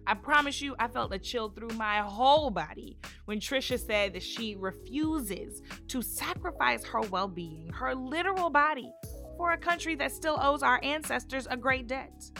I 0.06 0.14
promise 0.14 0.60
you, 0.60 0.76
I 0.78 0.86
felt 0.86 1.12
a 1.12 1.18
chill 1.18 1.48
through 1.50 1.76
my 1.76 1.98
whole 1.98 2.50
body 2.50 2.96
when 3.24 3.40
Tricia 3.40 3.78
said 3.78 4.14
that 4.14 4.22
she 4.22 4.54
refuses 4.54 5.62
to 5.88 6.00
sacrifice 6.00 6.84
her 6.84 7.00
well 7.00 7.26
being, 7.28 7.70
her 7.72 7.94
literal 7.94 8.48
body, 8.48 8.92
for 9.36 9.52
a 9.52 9.58
country 9.58 9.96
that 9.96 10.12
still 10.12 10.38
owes 10.40 10.62
our 10.62 10.80
ancestors 10.84 11.48
a 11.50 11.56
great 11.56 11.88
debt. 11.88 12.30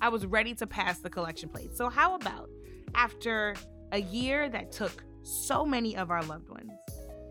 I 0.00 0.08
was 0.08 0.26
ready 0.26 0.54
to 0.56 0.66
pass 0.66 0.98
the 0.98 1.08
collection 1.08 1.48
plate. 1.48 1.74
So, 1.76 1.88
how 1.88 2.14
about 2.14 2.50
after 2.94 3.54
a 3.92 4.00
year 4.00 4.50
that 4.50 4.70
took 4.70 5.02
so 5.22 5.64
many 5.64 5.96
of 5.96 6.10
our 6.10 6.22
loved 6.22 6.50
ones, 6.50 6.70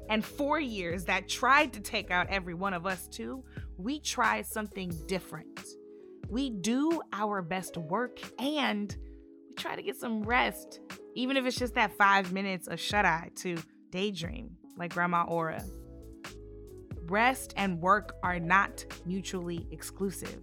and 0.09 0.25
four 0.25 0.59
years 0.59 1.05
that 1.05 1.29
tried 1.29 1.71
to 1.73 1.79
take 1.79 2.09
out 2.09 2.27
every 2.29 2.53
one 2.53 2.73
of 2.73 2.85
us 2.87 3.07
too, 3.07 3.43
we 3.77 3.99
try 3.99 4.41
something 4.41 4.91
different. 5.05 5.61
We 6.29 6.49
do 6.49 7.01
our 7.11 7.41
best 7.41 7.77
work 7.77 8.19
and 8.39 8.95
try 9.55 9.75
to 9.75 9.81
get 9.81 9.95
some 9.95 10.23
rest, 10.23 10.79
even 11.15 11.37
if 11.37 11.45
it's 11.45 11.57
just 11.57 11.75
that 11.75 11.95
five 11.97 12.31
minutes 12.31 12.67
of 12.67 12.79
shut 12.79 13.05
eye 13.05 13.29
to 13.35 13.57
daydream, 13.91 14.51
like 14.77 14.93
Grandma 14.93 15.23
Aura. 15.23 15.63
Rest 17.05 17.53
and 17.57 17.79
work 17.81 18.15
are 18.23 18.39
not 18.39 18.85
mutually 19.05 19.67
exclusive. 19.71 20.41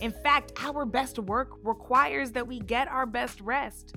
In 0.00 0.12
fact, 0.12 0.52
our 0.62 0.84
best 0.84 1.18
work 1.18 1.50
requires 1.62 2.32
that 2.32 2.46
we 2.46 2.60
get 2.60 2.88
our 2.88 3.06
best 3.06 3.40
rest. 3.40 3.94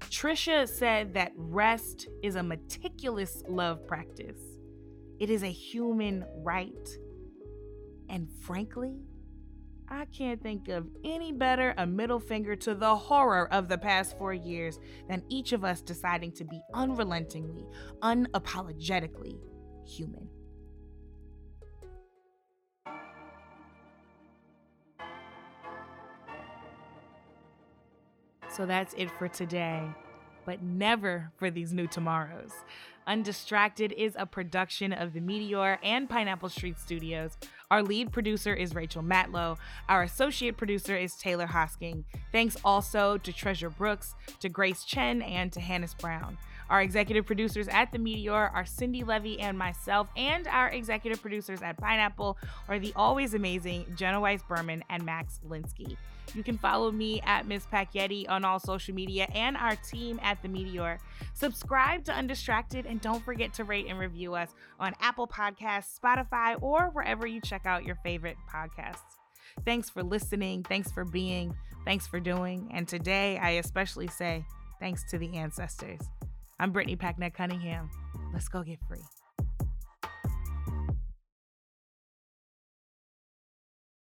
Tricia 0.00 0.68
said 0.68 1.14
that 1.14 1.32
rest 1.36 2.08
is 2.22 2.36
a 2.36 2.42
meticulous 2.42 3.42
love 3.48 3.86
practice. 3.86 4.38
It 5.18 5.30
is 5.30 5.42
a 5.42 5.50
human 5.50 6.24
right. 6.42 6.88
And 8.08 8.28
frankly, 8.42 8.94
I 9.88 10.06
can't 10.06 10.42
think 10.42 10.68
of 10.68 10.88
any 11.04 11.30
better 11.30 11.72
a 11.78 11.86
middle 11.86 12.18
finger 12.18 12.56
to 12.56 12.74
the 12.74 12.96
horror 12.96 13.48
of 13.52 13.68
the 13.68 13.78
past 13.78 14.18
four 14.18 14.34
years 14.34 14.80
than 15.08 15.22
each 15.28 15.52
of 15.52 15.64
us 15.64 15.80
deciding 15.80 16.32
to 16.32 16.44
be 16.44 16.60
unrelentingly, 16.74 17.66
unapologetically 18.02 19.38
human. 19.86 20.28
So 28.48 28.66
that's 28.66 28.94
it 28.94 29.10
for 29.18 29.28
today, 29.28 29.86
but 30.46 30.62
never 30.62 31.30
for 31.36 31.50
these 31.50 31.74
new 31.74 31.86
tomorrows. 31.86 32.52
Undistracted 33.08 33.92
is 33.92 34.16
a 34.18 34.26
production 34.26 34.92
of 34.92 35.12
the 35.12 35.20
Meteor 35.20 35.78
and 35.82 36.08
Pineapple 36.08 36.48
Street 36.48 36.76
Studios. 36.78 37.36
Our 37.70 37.82
lead 37.82 38.10
producer 38.10 38.52
is 38.52 38.74
Rachel 38.74 39.02
Matlow. 39.02 39.58
Our 39.88 40.02
associate 40.02 40.56
producer 40.56 40.96
is 40.96 41.14
Taylor 41.14 41.46
Hosking. 41.46 42.02
Thanks 42.32 42.56
also 42.64 43.16
to 43.18 43.32
Treasure 43.32 43.70
Brooks, 43.70 44.16
to 44.40 44.48
Grace 44.48 44.82
Chen, 44.82 45.22
and 45.22 45.52
to 45.52 45.60
Hannis 45.60 45.94
Brown. 45.94 46.36
Our 46.68 46.82
executive 46.82 47.26
producers 47.26 47.68
at 47.68 47.92
The 47.92 47.98
Meteor 47.98 48.32
are 48.32 48.64
Cindi 48.64 49.04
Leive 49.04 49.36
and 49.40 49.56
myself, 49.56 50.08
and 50.16 50.48
our 50.48 50.68
executive 50.68 51.22
producers 51.22 51.62
at 51.62 51.76
Pineapple 51.76 52.38
are 52.68 52.80
the 52.80 52.92
always 52.96 53.34
amazing 53.34 53.86
Jenna 53.94 54.20
Weiss 54.20 54.42
Berman 54.48 54.82
and 54.90 55.04
Max 55.04 55.38
Linsky. 55.48 55.96
You 56.34 56.42
can 56.42 56.58
follow 56.58 56.90
me 56.90 57.20
at 57.24 57.46
Miss 57.46 57.66
Packyetti 57.66 58.28
on 58.28 58.44
all 58.44 58.58
social 58.58 58.94
media 58.94 59.28
and 59.34 59.56
our 59.56 59.76
team 59.76 60.20
at 60.22 60.42
The 60.42 60.48
Meteor. 60.48 60.98
Subscribe 61.34 62.04
to 62.04 62.12
Undistracted 62.12 62.86
and 62.86 63.00
don't 63.00 63.24
forget 63.24 63.54
to 63.54 63.64
rate 63.64 63.86
and 63.88 63.98
review 63.98 64.34
us 64.34 64.50
on 64.78 64.94
Apple 65.00 65.26
Podcasts, 65.26 65.98
Spotify, 65.98 66.60
or 66.60 66.90
wherever 66.92 67.26
you 67.26 67.40
check 67.40 67.66
out 67.66 67.84
your 67.84 67.96
favorite 67.96 68.36
podcasts. 68.52 69.00
Thanks 69.64 69.88
for 69.88 70.02
listening. 70.02 70.62
Thanks 70.64 70.90
for 70.90 71.04
being. 71.04 71.54
Thanks 71.84 72.06
for 72.06 72.20
doing. 72.20 72.68
And 72.72 72.86
today, 72.86 73.38
I 73.38 73.50
especially 73.50 74.08
say 74.08 74.44
thanks 74.80 75.04
to 75.10 75.18
the 75.18 75.36
ancestors. 75.36 76.00
I'm 76.58 76.72
Brittany 76.72 76.96
Packnett 76.96 77.34
Cunningham. 77.34 77.88
Let's 78.32 78.48
go 78.48 78.62
get 78.62 78.78
free. 78.88 79.02